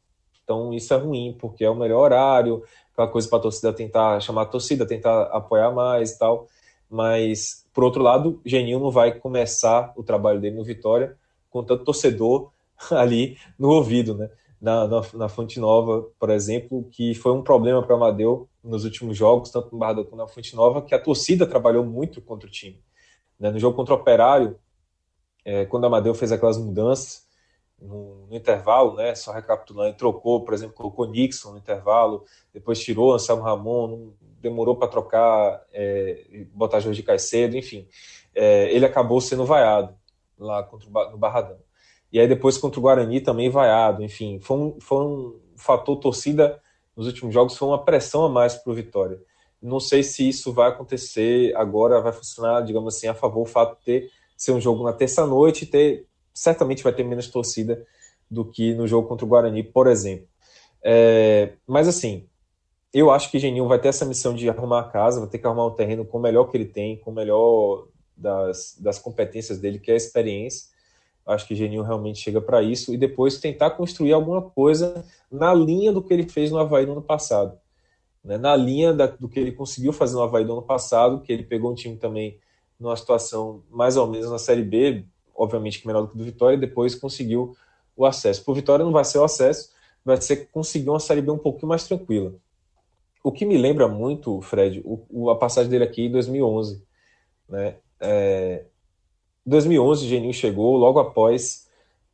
[0.43, 4.19] Então isso é ruim, porque é o melhor horário, aquela coisa para a torcida tentar
[4.19, 6.47] chamar a torcida, tentar apoiar mais e tal.
[6.89, 11.15] Mas, por outro lado, Genil não vai começar o trabalho dele no Vitória
[11.49, 12.51] com tanto torcedor
[12.91, 14.29] ali no ouvido, né?
[14.61, 19.17] na, na, na, Fonte Nova, por exemplo, que foi um problema para Amadeu nos últimos
[19.17, 22.51] jogos, tanto no Barra quanto na Fonte Nova, que a torcida trabalhou muito contra o
[22.51, 22.83] time.
[23.39, 23.49] Né?
[23.49, 24.59] No jogo contra o Operário,
[25.45, 27.27] é, quando o Amadeu fez aquelas mudanças
[27.81, 33.13] no, no, intervalo, né, só recapitulando, trocou, por exemplo, colocou Nixon no intervalo, depois tirou
[33.13, 37.87] Anselmo Ramon, demorou para trocar, é, botar Jorge Caicedo, enfim,
[38.35, 39.95] é, ele acabou sendo vaiado
[40.37, 41.57] lá contra o, no Barradão.
[42.11, 44.03] E aí depois contra o Guarani também vaiado.
[44.03, 46.59] Enfim, foi um, foi um fator torcida
[46.99, 49.17] nos últimos jogos, foi uma pressão a mais para o Vitória.
[49.61, 53.79] Não sei se isso vai acontecer agora, vai funcionar, digamos assim, a favor o fato
[53.79, 57.85] de ter ser um jogo na terça-noite e ter, certamente vai ter menos torcida
[58.29, 60.27] do que no jogo contra o Guarani, por exemplo.
[60.83, 62.27] É, mas assim,
[62.93, 65.47] eu acho que Geninho vai ter essa missão de arrumar a casa, vai ter que
[65.47, 69.57] arrumar um terreno com o melhor que ele tem, com o melhor das, das competências
[69.57, 70.67] dele, que é a experiência.
[71.29, 75.93] Acho que Geninho realmente chega para isso e depois tentar construir alguma coisa na linha
[75.93, 77.55] do que ele fez no Havaí no ano passado.
[78.23, 78.35] Né?
[78.35, 81.43] Na linha da, do que ele conseguiu fazer no Havaí no ano passado, que ele
[81.43, 82.39] pegou um time também
[82.79, 85.05] numa situação mais ou menos na Série B,
[85.35, 87.55] obviamente que menor do que do Vitória, e depois conseguiu
[87.95, 88.43] o acesso.
[88.43, 89.69] Para o Vitória não vai ser o acesso,
[90.03, 92.33] vai ser conseguir uma Série B um pouquinho mais tranquila.
[93.23, 96.83] O que me lembra muito, Fred, o, a passagem dele aqui em 2011.
[97.47, 97.75] Né?
[97.99, 98.65] É,
[99.45, 101.67] 2011, o Geninho chegou logo após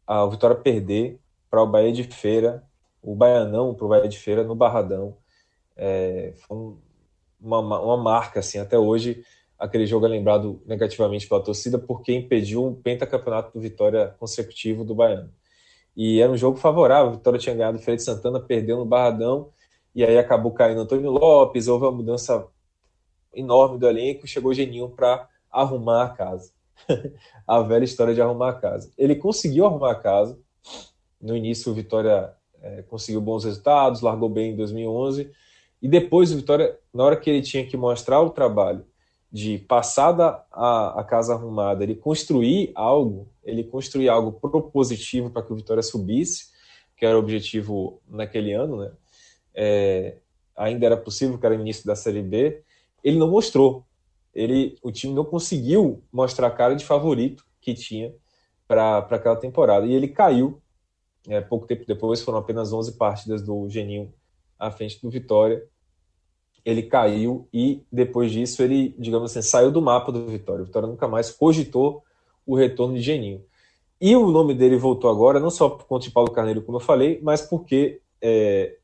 [0.06, 1.20] a Vitória perder
[1.50, 2.64] para o Bahia de Feira,
[3.02, 5.18] o Baianão para o Bahia de Feira no Barradão.
[5.76, 6.76] É, foi
[7.42, 9.24] uma, uma marca, assim, até hoje
[9.58, 14.94] aquele jogo é lembrado negativamente pela torcida porque impediu um pentacampeonato do Vitória consecutivo do
[14.94, 15.32] Baiano.
[15.96, 18.86] E era um jogo favorável, a Vitória tinha ganhado o Feira de Santana, perdeu no
[18.86, 19.50] Barradão,
[19.94, 22.46] e aí acabou caindo Antônio Lopes, houve uma mudança
[23.34, 26.52] enorme do elenco, chegou o Geninho para arrumar a casa.
[27.48, 28.92] a velha história de arrumar a casa.
[28.98, 30.38] Ele conseguiu arrumar a casa.
[31.22, 35.32] No início, o Vitória é, conseguiu bons resultados, largou bem em 2011,
[35.82, 38.86] e depois o Vitória, na hora que ele tinha que mostrar o trabalho
[39.32, 45.52] de passada a, a casa arrumada, ele construir algo, ele construir algo propositivo para que
[45.52, 46.54] o Vitória subisse,
[46.96, 48.92] que era o objetivo naquele ano, né?
[49.54, 50.18] É,
[50.56, 52.64] ainda era possível, que era início da Série B,
[53.04, 53.86] ele não mostrou.
[54.36, 58.14] Ele, o time não conseguiu mostrar a cara de favorito que tinha
[58.68, 59.86] para aquela temporada.
[59.86, 60.62] E ele caiu
[61.28, 64.14] é, pouco tempo depois, foram apenas 11 partidas do Geninho
[64.60, 65.66] à frente do Vitória.
[66.64, 70.64] Ele caiu e depois disso ele, digamos assim, saiu do mapa do Vitória.
[70.64, 72.04] O Vitória nunca mais cogitou
[72.46, 73.44] o retorno de Geninho.
[74.00, 76.82] E o nome dele voltou agora, não só por conta de Paulo Carneiro, como eu
[76.82, 78.76] falei, mas porque é,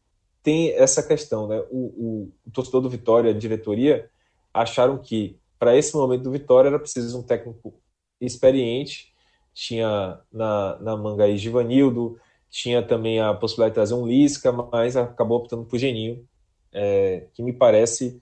[0.42, 1.60] tem essa questão, né?
[1.70, 4.10] O, o, o, torcedor do Vitória, a diretoria,
[4.54, 7.72] acharam que para esse momento do Vitória era preciso um técnico
[8.20, 9.14] experiente.
[9.54, 14.98] Tinha na, na manga aí Givanildo, tinha também a possibilidade de trazer um Lisca, mas
[14.98, 16.26] acabou optando por Geninho,
[16.74, 18.20] é, que me parece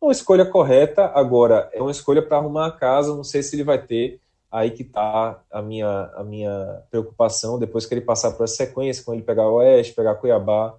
[0.00, 1.12] uma escolha correta.
[1.14, 4.18] Agora, é uma escolha para arrumar a casa, não sei se ele vai ter.
[4.50, 9.04] Aí que está a minha, a minha preocupação, depois que ele passar por essa sequência,
[9.04, 10.74] quando ele pegar o Oeste, pegar Cuiabá,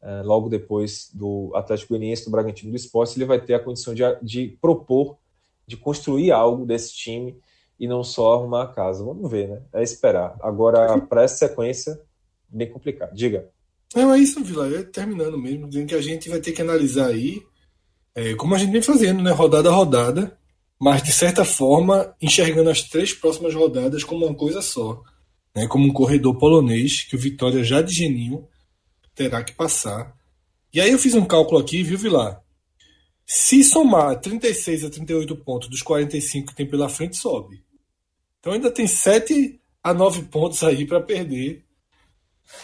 [0.00, 3.92] é, logo depois do Atlético Goianiense, do Bragantino, do Esporte, ele vai ter a condição
[3.92, 5.18] de, de propor,
[5.70, 7.36] de construir algo desse time
[7.78, 9.04] e não só arrumar a casa.
[9.04, 9.62] Vamos ver, né?
[9.72, 10.36] É esperar.
[10.42, 11.98] Agora, para essa sequência,
[12.48, 13.14] bem complicado.
[13.14, 13.48] Diga.
[13.94, 14.68] Não, é isso, Vila.
[14.68, 17.42] É terminando mesmo, dizendo que a gente vai ter que analisar aí,
[18.14, 19.30] é, como a gente vem fazendo, né?
[19.30, 20.36] Rodada a rodada,
[20.78, 25.02] mas de certa forma enxergando as três próximas rodadas como uma coisa só.
[25.54, 25.68] Né?
[25.68, 28.46] Como um corredor polonês, que o Vitória já de geninho
[29.14, 30.14] terá que passar.
[30.72, 32.42] E aí eu fiz um cálculo aqui, viu, Vilar?
[33.32, 37.62] Se somar 36 a 38 pontos dos 45 que tem pela frente, sobe.
[38.40, 41.64] Então ainda tem 7 a 9 pontos aí para perder.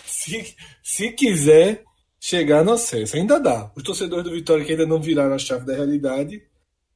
[0.04, 1.84] Se, se quiser
[2.18, 3.70] chegar no acesso, ainda dá.
[3.76, 6.42] Os torcedores do Vitória que ainda não viraram a chave da realidade,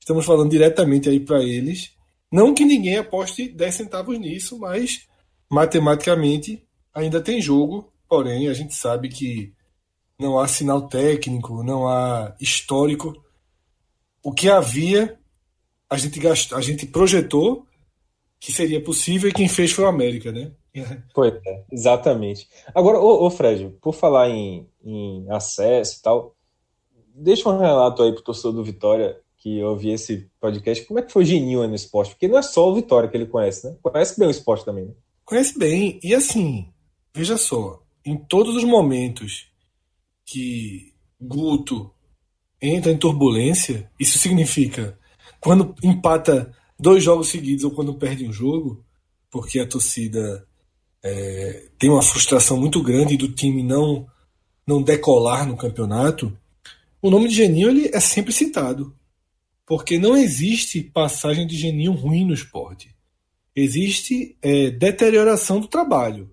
[0.00, 1.92] estamos falando diretamente aí para eles.
[2.32, 5.06] Não que ninguém aposte 10 centavos nisso, mas
[5.48, 9.54] matematicamente ainda tem jogo Porém, a gente sabe que
[10.18, 13.14] não há sinal técnico, não há histórico.
[14.22, 15.18] O que havia,
[15.88, 17.66] a gente, gastou, a gente projetou
[18.38, 20.52] que seria possível e quem fez foi o América, né?
[21.14, 22.48] Pois é, exatamente.
[22.74, 26.36] Agora, ô, ô Fred, por falar em, em acesso e tal,
[27.14, 30.84] deixa um relato aí pro torcedor do Vitória que ouvi esse podcast.
[30.84, 32.12] Como é que foi o Geninho no esporte?
[32.12, 33.76] Porque não é só o Vitória que ele conhece, né?
[33.82, 34.92] Conhece bem o esporte também, né?
[35.24, 35.98] Conhece bem.
[36.02, 36.68] E assim,
[37.14, 39.48] veja só, em todos os momentos
[40.24, 41.90] que Guto
[42.60, 44.98] entra em turbulência, isso significa
[45.40, 48.84] quando empata dois jogos seguidos ou quando perde um jogo,
[49.30, 50.46] porque a torcida
[51.02, 54.06] é, tem uma frustração muito grande do time não
[54.66, 56.36] não decolar no campeonato,
[57.02, 58.94] o nome de Geninho ele é sempre citado.
[59.66, 62.94] Porque não existe passagem de Geninho ruim no esporte.
[63.56, 66.30] Existe é, deterioração do trabalho.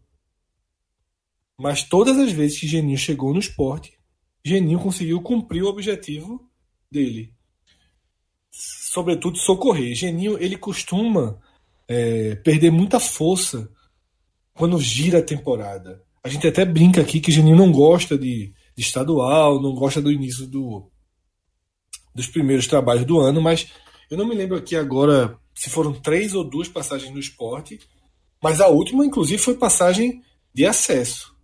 [1.58, 3.97] Mas todas as vezes que Geninho chegou no esporte,
[4.44, 6.50] Geninho conseguiu cumprir o objetivo
[6.92, 7.34] dele.
[8.50, 9.96] Sobretudo socorrer.
[9.96, 11.40] Geninho ele costuma
[11.88, 13.70] é, perder muita força
[14.54, 16.04] quando gira a temporada.
[16.24, 20.12] A gente até brinca aqui que Geninho não gosta de, de estadual, não gosta do
[20.12, 20.90] início do,
[22.14, 23.72] dos primeiros trabalhos do ano, mas
[24.10, 27.80] eu não me lembro aqui agora se foram três ou duas passagens no esporte,
[28.42, 30.22] mas a última, inclusive, foi passagem
[30.54, 31.36] de acesso.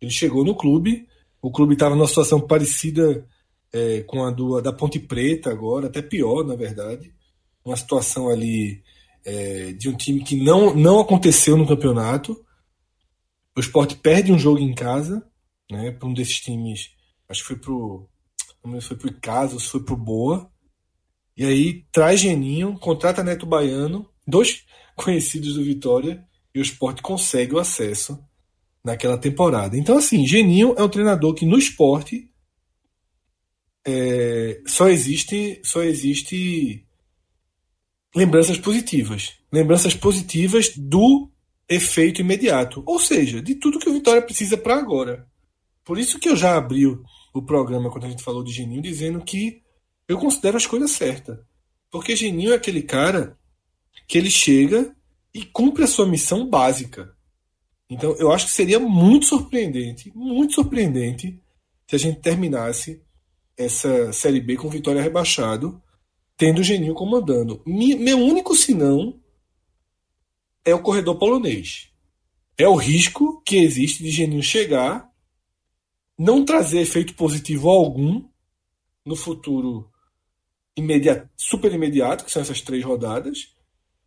[0.00, 1.06] Ele chegou no clube,
[1.42, 3.26] o clube estava numa situação parecida
[3.72, 7.14] é, com a do, da Ponte Preta agora, até pior, na verdade.
[7.64, 8.82] Uma situação ali
[9.24, 12.44] é, de um time que não, não aconteceu no campeonato.
[13.56, 15.26] O esporte perde um jogo em casa,
[15.70, 16.90] né, para um desses times,
[17.28, 18.08] acho que foi pro.
[18.62, 20.50] Não foi pro Icasa se foi pro Boa.
[21.36, 24.64] E aí traz Geninho, contrata Neto Baiano, dois
[24.94, 26.22] conhecidos do Vitória,
[26.54, 28.22] e o esporte consegue o acesso
[28.84, 29.76] naquela temporada.
[29.76, 32.30] Então, assim, Geninho é um treinador que no esporte
[33.86, 36.86] é, só existe só existe
[38.14, 39.34] lembranças positivas.
[39.52, 41.30] Lembranças positivas do
[41.68, 42.82] efeito imediato.
[42.86, 45.26] Ou seja, de tudo que o Vitória precisa para agora.
[45.84, 49.22] Por isso que eu já abri o programa quando a gente falou de Geninho, dizendo
[49.22, 49.62] que
[50.08, 51.46] eu considero a escolha certa.
[51.90, 53.38] Porque Geninho é aquele cara
[54.06, 54.94] que ele chega
[55.32, 57.14] e cumpre a sua missão básica.
[57.90, 61.42] Então, eu acho que seria muito surpreendente, muito surpreendente,
[61.88, 63.02] se a gente terminasse
[63.56, 65.82] essa Série B com Vitória rebaixado,
[66.36, 67.60] tendo o Geninho comandando.
[67.66, 69.20] Meu único sinão
[70.64, 71.90] é o corredor polonês.
[72.56, 75.10] É o risco que existe de Geninho chegar
[76.16, 78.22] não trazer efeito positivo algum
[79.04, 79.90] no futuro
[80.76, 83.54] imediato, super imediato, que são essas três rodadas.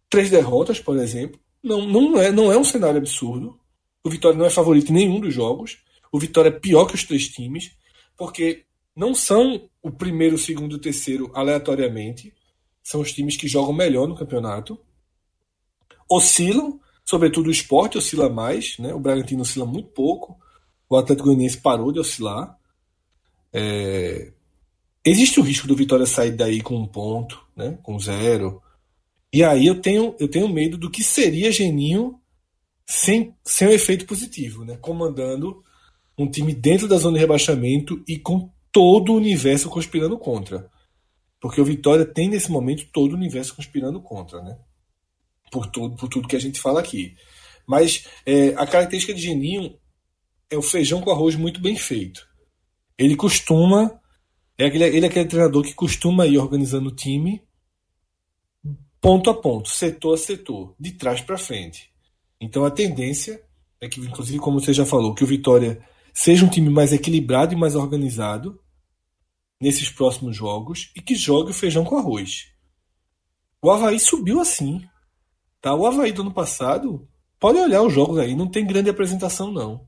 [0.10, 1.40] Três derrotas, por exemplo.
[1.62, 3.60] Não, não, é, não é um cenário absurdo.
[4.04, 5.78] O Vitória não é favorito em nenhum dos jogos.
[6.12, 7.72] O Vitória é pior que os três times,
[8.18, 12.34] porque não são o primeiro, o segundo e o terceiro aleatoriamente.
[12.84, 14.78] São os times que jogam melhor no campeonato.
[16.10, 18.94] Oscilam, sobretudo o esporte oscila mais, né?
[18.94, 20.38] o Bragantino oscila muito pouco.
[20.90, 22.58] O Atlético Goianiense parou de oscilar.
[23.52, 24.32] É...
[25.06, 27.78] Existe o risco do Vitória sair daí com um ponto, né?
[27.82, 28.62] com zero.
[29.32, 32.20] E aí eu tenho, eu tenho medo do que seria Geninho
[32.86, 34.78] sem, sem um efeito positivo, né?
[34.78, 35.64] comandando
[36.18, 40.70] um time dentro da zona de rebaixamento e com todo o universo conspirando contra.
[41.40, 44.58] Porque o Vitória tem nesse momento todo o universo conspirando contra, né?
[45.52, 47.16] Por, todo, por tudo que a gente fala aqui.
[47.68, 49.78] Mas é, a característica de Geninho
[50.50, 52.28] é o feijão com arroz muito bem feito.
[52.98, 54.00] Ele costuma.
[54.58, 57.44] É aquele, ele é aquele treinador que costuma ir organizando o time
[59.02, 61.93] ponto a ponto, setor a setor, de trás para frente.
[62.44, 63.42] Então a tendência
[63.80, 65.82] é que, inclusive, como você já falou, que o Vitória
[66.14, 68.60] seja um time mais equilibrado e mais organizado
[69.60, 72.52] nesses próximos jogos e que jogue o feijão com arroz.
[73.62, 74.86] O Havaí subiu assim.
[75.62, 75.74] Tá?
[75.74, 77.08] O Havaí do ano passado,
[77.40, 79.88] pode olhar os jogos aí, não tem grande apresentação não.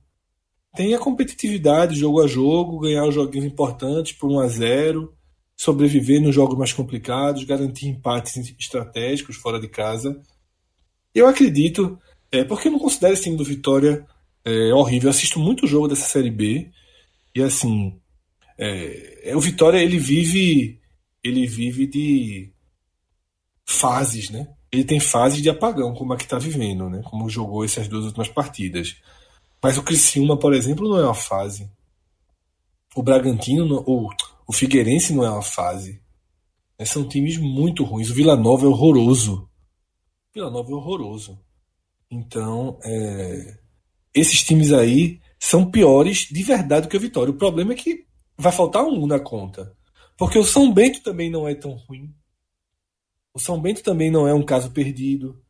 [0.73, 5.13] Tem a competitividade, jogo a jogo, ganhar os joguinhos importantes por 1 a 0
[5.57, 10.21] sobreviver nos jogos mais complicados, garantir empates estratégicos fora de casa.
[11.13, 11.97] Eu acredito,
[12.39, 14.05] é, porque eu não considero esse time do Vitória
[14.43, 15.07] é horrível.
[15.07, 16.69] Eu assisto muito jogo dessa série B
[17.33, 17.99] e assim,
[18.57, 20.79] é, é, o Vitória ele vive
[21.23, 22.53] ele vive de
[23.65, 24.47] fases, né?
[24.71, 27.01] Ele tem fases de apagão, como a que está vivendo, né?
[27.03, 28.95] Como jogou essas duas últimas partidas.
[29.61, 31.67] Mas o Criciúma, por exemplo, não é uma fase.
[32.95, 34.11] O Bragantino, não, ou
[34.47, 35.99] o Figueirense não é uma fase.
[36.77, 36.85] Né?
[36.85, 38.11] São times muito ruins.
[38.11, 39.49] O Vila Nova é horroroso.
[40.29, 41.39] O Vila Nova é horroroso.
[42.09, 43.57] Então, é,
[44.13, 47.31] esses times aí são piores de verdade que o Vitória.
[47.31, 48.05] O problema é que
[48.37, 49.75] vai faltar um na conta.
[50.17, 52.13] Porque o São Bento também não é tão ruim.
[53.33, 55.41] O São Bento também não é um caso perdido.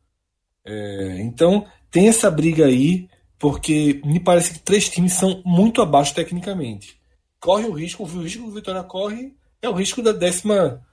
[0.64, 6.14] É, então, tem essa briga aí, porque me parece que três times são muito abaixo
[6.14, 7.00] tecnicamente.
[7.38, 10.84] Corre o risco, o risco que o Vitória corre é o risco da décima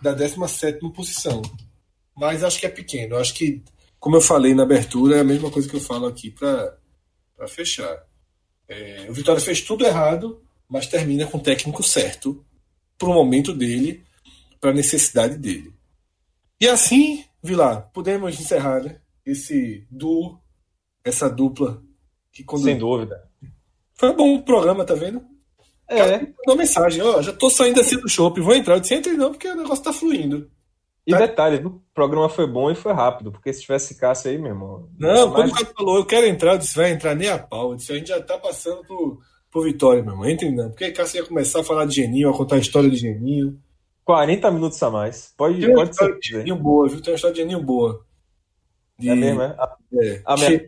[0.00, 1.42] da 17 posição.
[2.16, 3.16] Mas acho que é pequeno.
[3.16, 3.62] Acho que,
[4.00, 6.76] como eu falei na abertura, é a mesma coisa que eu falo aqui para
[7.36, 8.04] para fechar.
[8.68, 12.44] É, o Vitória fez tudo errado, mas termina com o técnico certo
[12.98, 14.04] para o momento dele,
[14.60, 15.72] para a necessidade dele.
[16.60, 19.00] E assim, Vilar, podemos encerrar né?
[19.24, 20.38] esse duo,
[21.02, 21.82] essa dupla.
[22.30, 22.64] Que quando...
[22.64, 23.26] Sem dúvida.
[23.94, 25.24] Foi um bom programa, tá vendo?
[25.88, 25.96] É.
[25.96, 28.74] Cara, uma mensagem, ó, já tô saindo assim do shopping, vou entrar.
[28.74, 30.50] Eu disse, entre não, porque o negócio tá fluindo.
[31.10, 31.26] E tá?
[31.26, 34.88] detalhe, o programa foi bom e foi rápido, porque se tivesse Cássio aí, meu irmão.
[34.98, 37.70] Não, como o cara falou, eu quero entrar, eu disse, vai entrar nem a pau.
[37.70, 39.18] Eu disse, a gente já tá passando por,
[39.50, 40.28] por vitória, meu irmão.
[40.28, 40.70] Entre não.
[40.70, 43.58] Porque Cássio ia começar a falar de Geninho, a contar a história de Geninho.
[44.04, 45.34] 40 minutos a mais.
[45.36, 46.18] Pode, tem pode ser.
[46.18, 47.00] De Geninho boa, viu?
[47.00, 48.04] Tem uma história de Geninho boa.
[48.98, 49.56] De, é mesmo, é?
[49.58, 50.66] A, é, a minha.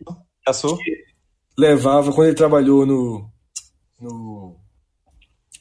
[1.57, 3.29] Levava, quando ele trabalhou no,
[3.99, 4.55] no,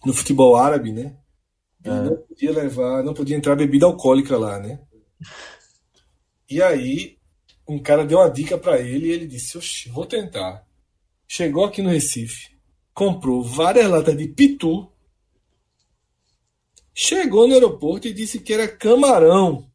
[0.04, 1.14] no futebol árabe, né?
[1.84, 1.90] É.
[1.90, 4.80] Não podia levar, não podia entrar bebida alcoólica lá, né?
[6.48, 7.18] E aí,
[7.68, 10.66] um cara deu uma dica para ele e ele disse: Oxi, vou tentar.
[11.26, 12.56] Chegou aqui no Recife,
[12.92, 14.90] comprou várias latas de pitu,
[16.94, 19.66] chegou no aeroporto e disse que era camarão.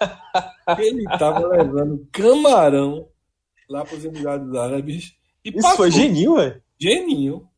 [0.78, 3.08] ele estava levando camarão
[3.68, 5.14] lá para os Emirados Árabes.
[5.44, 5.76] E Isso passou.
[5.76, 6.62] foi geninho, velho?
[6.80, 7.48] Geninho.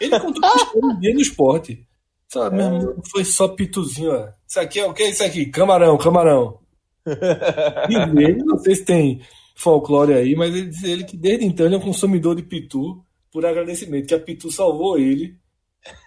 [0.00, 0.42] Ele contou
[0.82, 1.87] um dia no esporte.
[2.28, 2.70] Sabe, é.
[2.70, 4.28] mesmo, foi só pituzinho, ó.
[4.46, 5.46] Isso aqui é o que é isso aqui?
[5.46, 6.60] Camarão, camarão.
[7.08, 9.22] e ele, não sei se tem
[9.56, 13.02] folclore aí, mas ele diz ele que desde então ele é um consumidor de pitu
[13.32, 15.36] por agradecimento, que a pitu salvou ele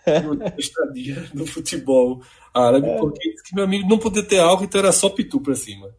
[0.23, 2.21] no estadia do futebol
[2.53, 2.97] árabe, é.
[2.97, 5.89] porque disse que meu amigo não podia ter álcool, então era só pitu pra cima.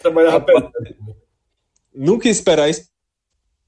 [0.00, 0.70] Trabalhava perto.
[1.94, 2.88] Nunca ia esperar esse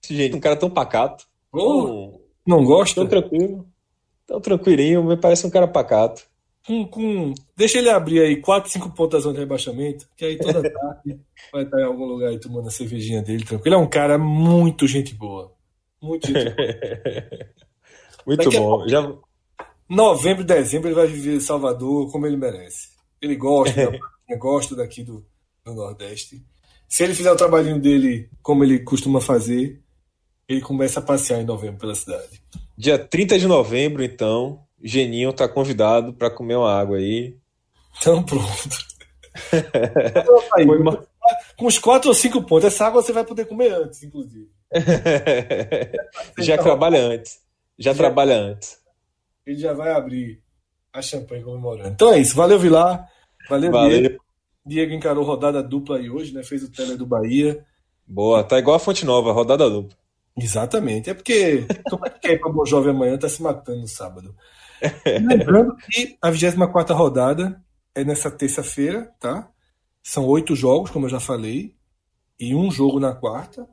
[0.09, 1.27] jeito, um cara tão pacato.
[1.53, 3.01] Oh, não gosta?
[3.01, 3.70] Tão tranquilo.
[4.31, 6.23] Tão tranquilinho, me parece um cara pacato.
[6.65, 7.35] Com, com...
[7.57, 11.21] Deixa ele abrir aí 4, 5 pontos da zona de rebaixamento, que aí toda tarde
[11.53, 13.67] vai estar em algum lugar aí tomando a cervejinha dele, tranquilo.
[13.67, 15.53] Ele é um cara muito gente boa.
[16.01, 16.69] Muito gente boa.
[18.25, 18.87] muito Daqui bom.
[18.87, 19.13] Já...
[19.89, 22.91] Novembro, dezembro ele vai viver em Salvador como ele merece.
[23.21, 23.91] Ele gosta,
[24.39, 25.27] gosta daqui do,
[25.65, 26.41] do Nordeste.
[26.89, 29.83] Se ele fizer o trabalhinho dele como ele costuma fazer,
[30.49, 32.41] ele começa a passear em novembro pela cidade.
[32.81, 37.37] Dia 30 de novembro, então, Geninho tá convidado para comer uma água aí.
[37.99, 38.71] Então pronto.
[40.57, 40.67] aí,
[41.59, 42.65] com uns 4 ou 5 pontos.
[42.65, 44.49] Essa água você vai poder comer antes, inclusive.
[46.41, 47.41] já trabalha antes.
[47.79, 48.79] Já, já trabalha antes.
[49.45, 50.43] Ele já vai abrir
[50.91, 51.91] a champanhe comemorando.
[51.91, 52.35] Então é isso.
[52.35, 53.07] Valeu, Vilar.
[53.47, 54.01] Valeu, Valeu.
[54.01, 54.25] Diego.
[54.65, 56.43] Diego encarou rodada dupla aí hoje, né?
[56.43, 57.63] Fez o tele do Bahia.
[58.07, 60.00] Boa, tá igual a Fonte Nova, rodada dupla.
[60.41, 61.11] Exatamente.
[61.11, 63.89] É porque como é que quer ir pra Bom Jovem amanhã, tá se matando no
[63.89, 64.35] sábado.
[65.07, 67.61] Lembrando que a 24 rodada
[67.95, 69.49] é nessa terça-feira, tá?
[70.03, 71.75] São oito jogos, como eu já falei,
[72.39, 73.67] e um jogo na quarta.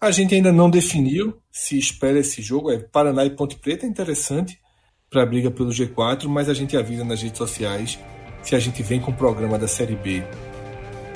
[0.00, 2.70] A gente ainda não definiu se espera esse jogo.
[2.70, 4.58] É Paraná e Ponte Preta, é interessante
[5.10, 7.98] para a briga pelo G4, mas a gente avisa nas redes sociais
[8.42, 10.22] se a gente vem com o programa da Série B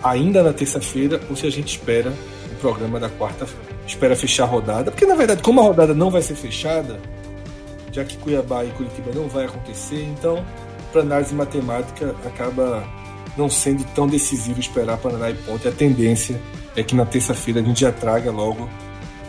[0.02, 2.12] ainda na terça-feira ou se a gente espera
[2.50, 3.46] o programa da quarta,
[3.94, 4.90] espera fechar a rodada.
[4.90, 7.00] Porque na verdade, como a rodada não vai ser fechada,
[7.90, 10.44] já que Cuiabá e Curitiba não vai acontecer, então,
[10.92, 12.84] para análise matemática, acaba
[13.36, 15.68] não sendo tão decisivo esperar Paraná e Ponte.
[15.68, 16.40] A tendência
[16.76, 18.68] é que na terça-feira a gente já traga logo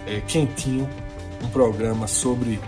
[0.08, 0.90] é, quentinho
[1.44, 2.60] um programa sobre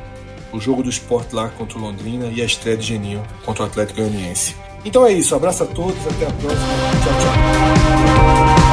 [0.52, 3.66] o jogo do esporte lá contra o Londrina e a estreia de Geninho contra o
[3.66, 4.56] Atlético Goianiense.
[4.84, 6.68] Então é isso, abraço a todos, até a próxima.
[7.04, 8.65] Tchau, tchau.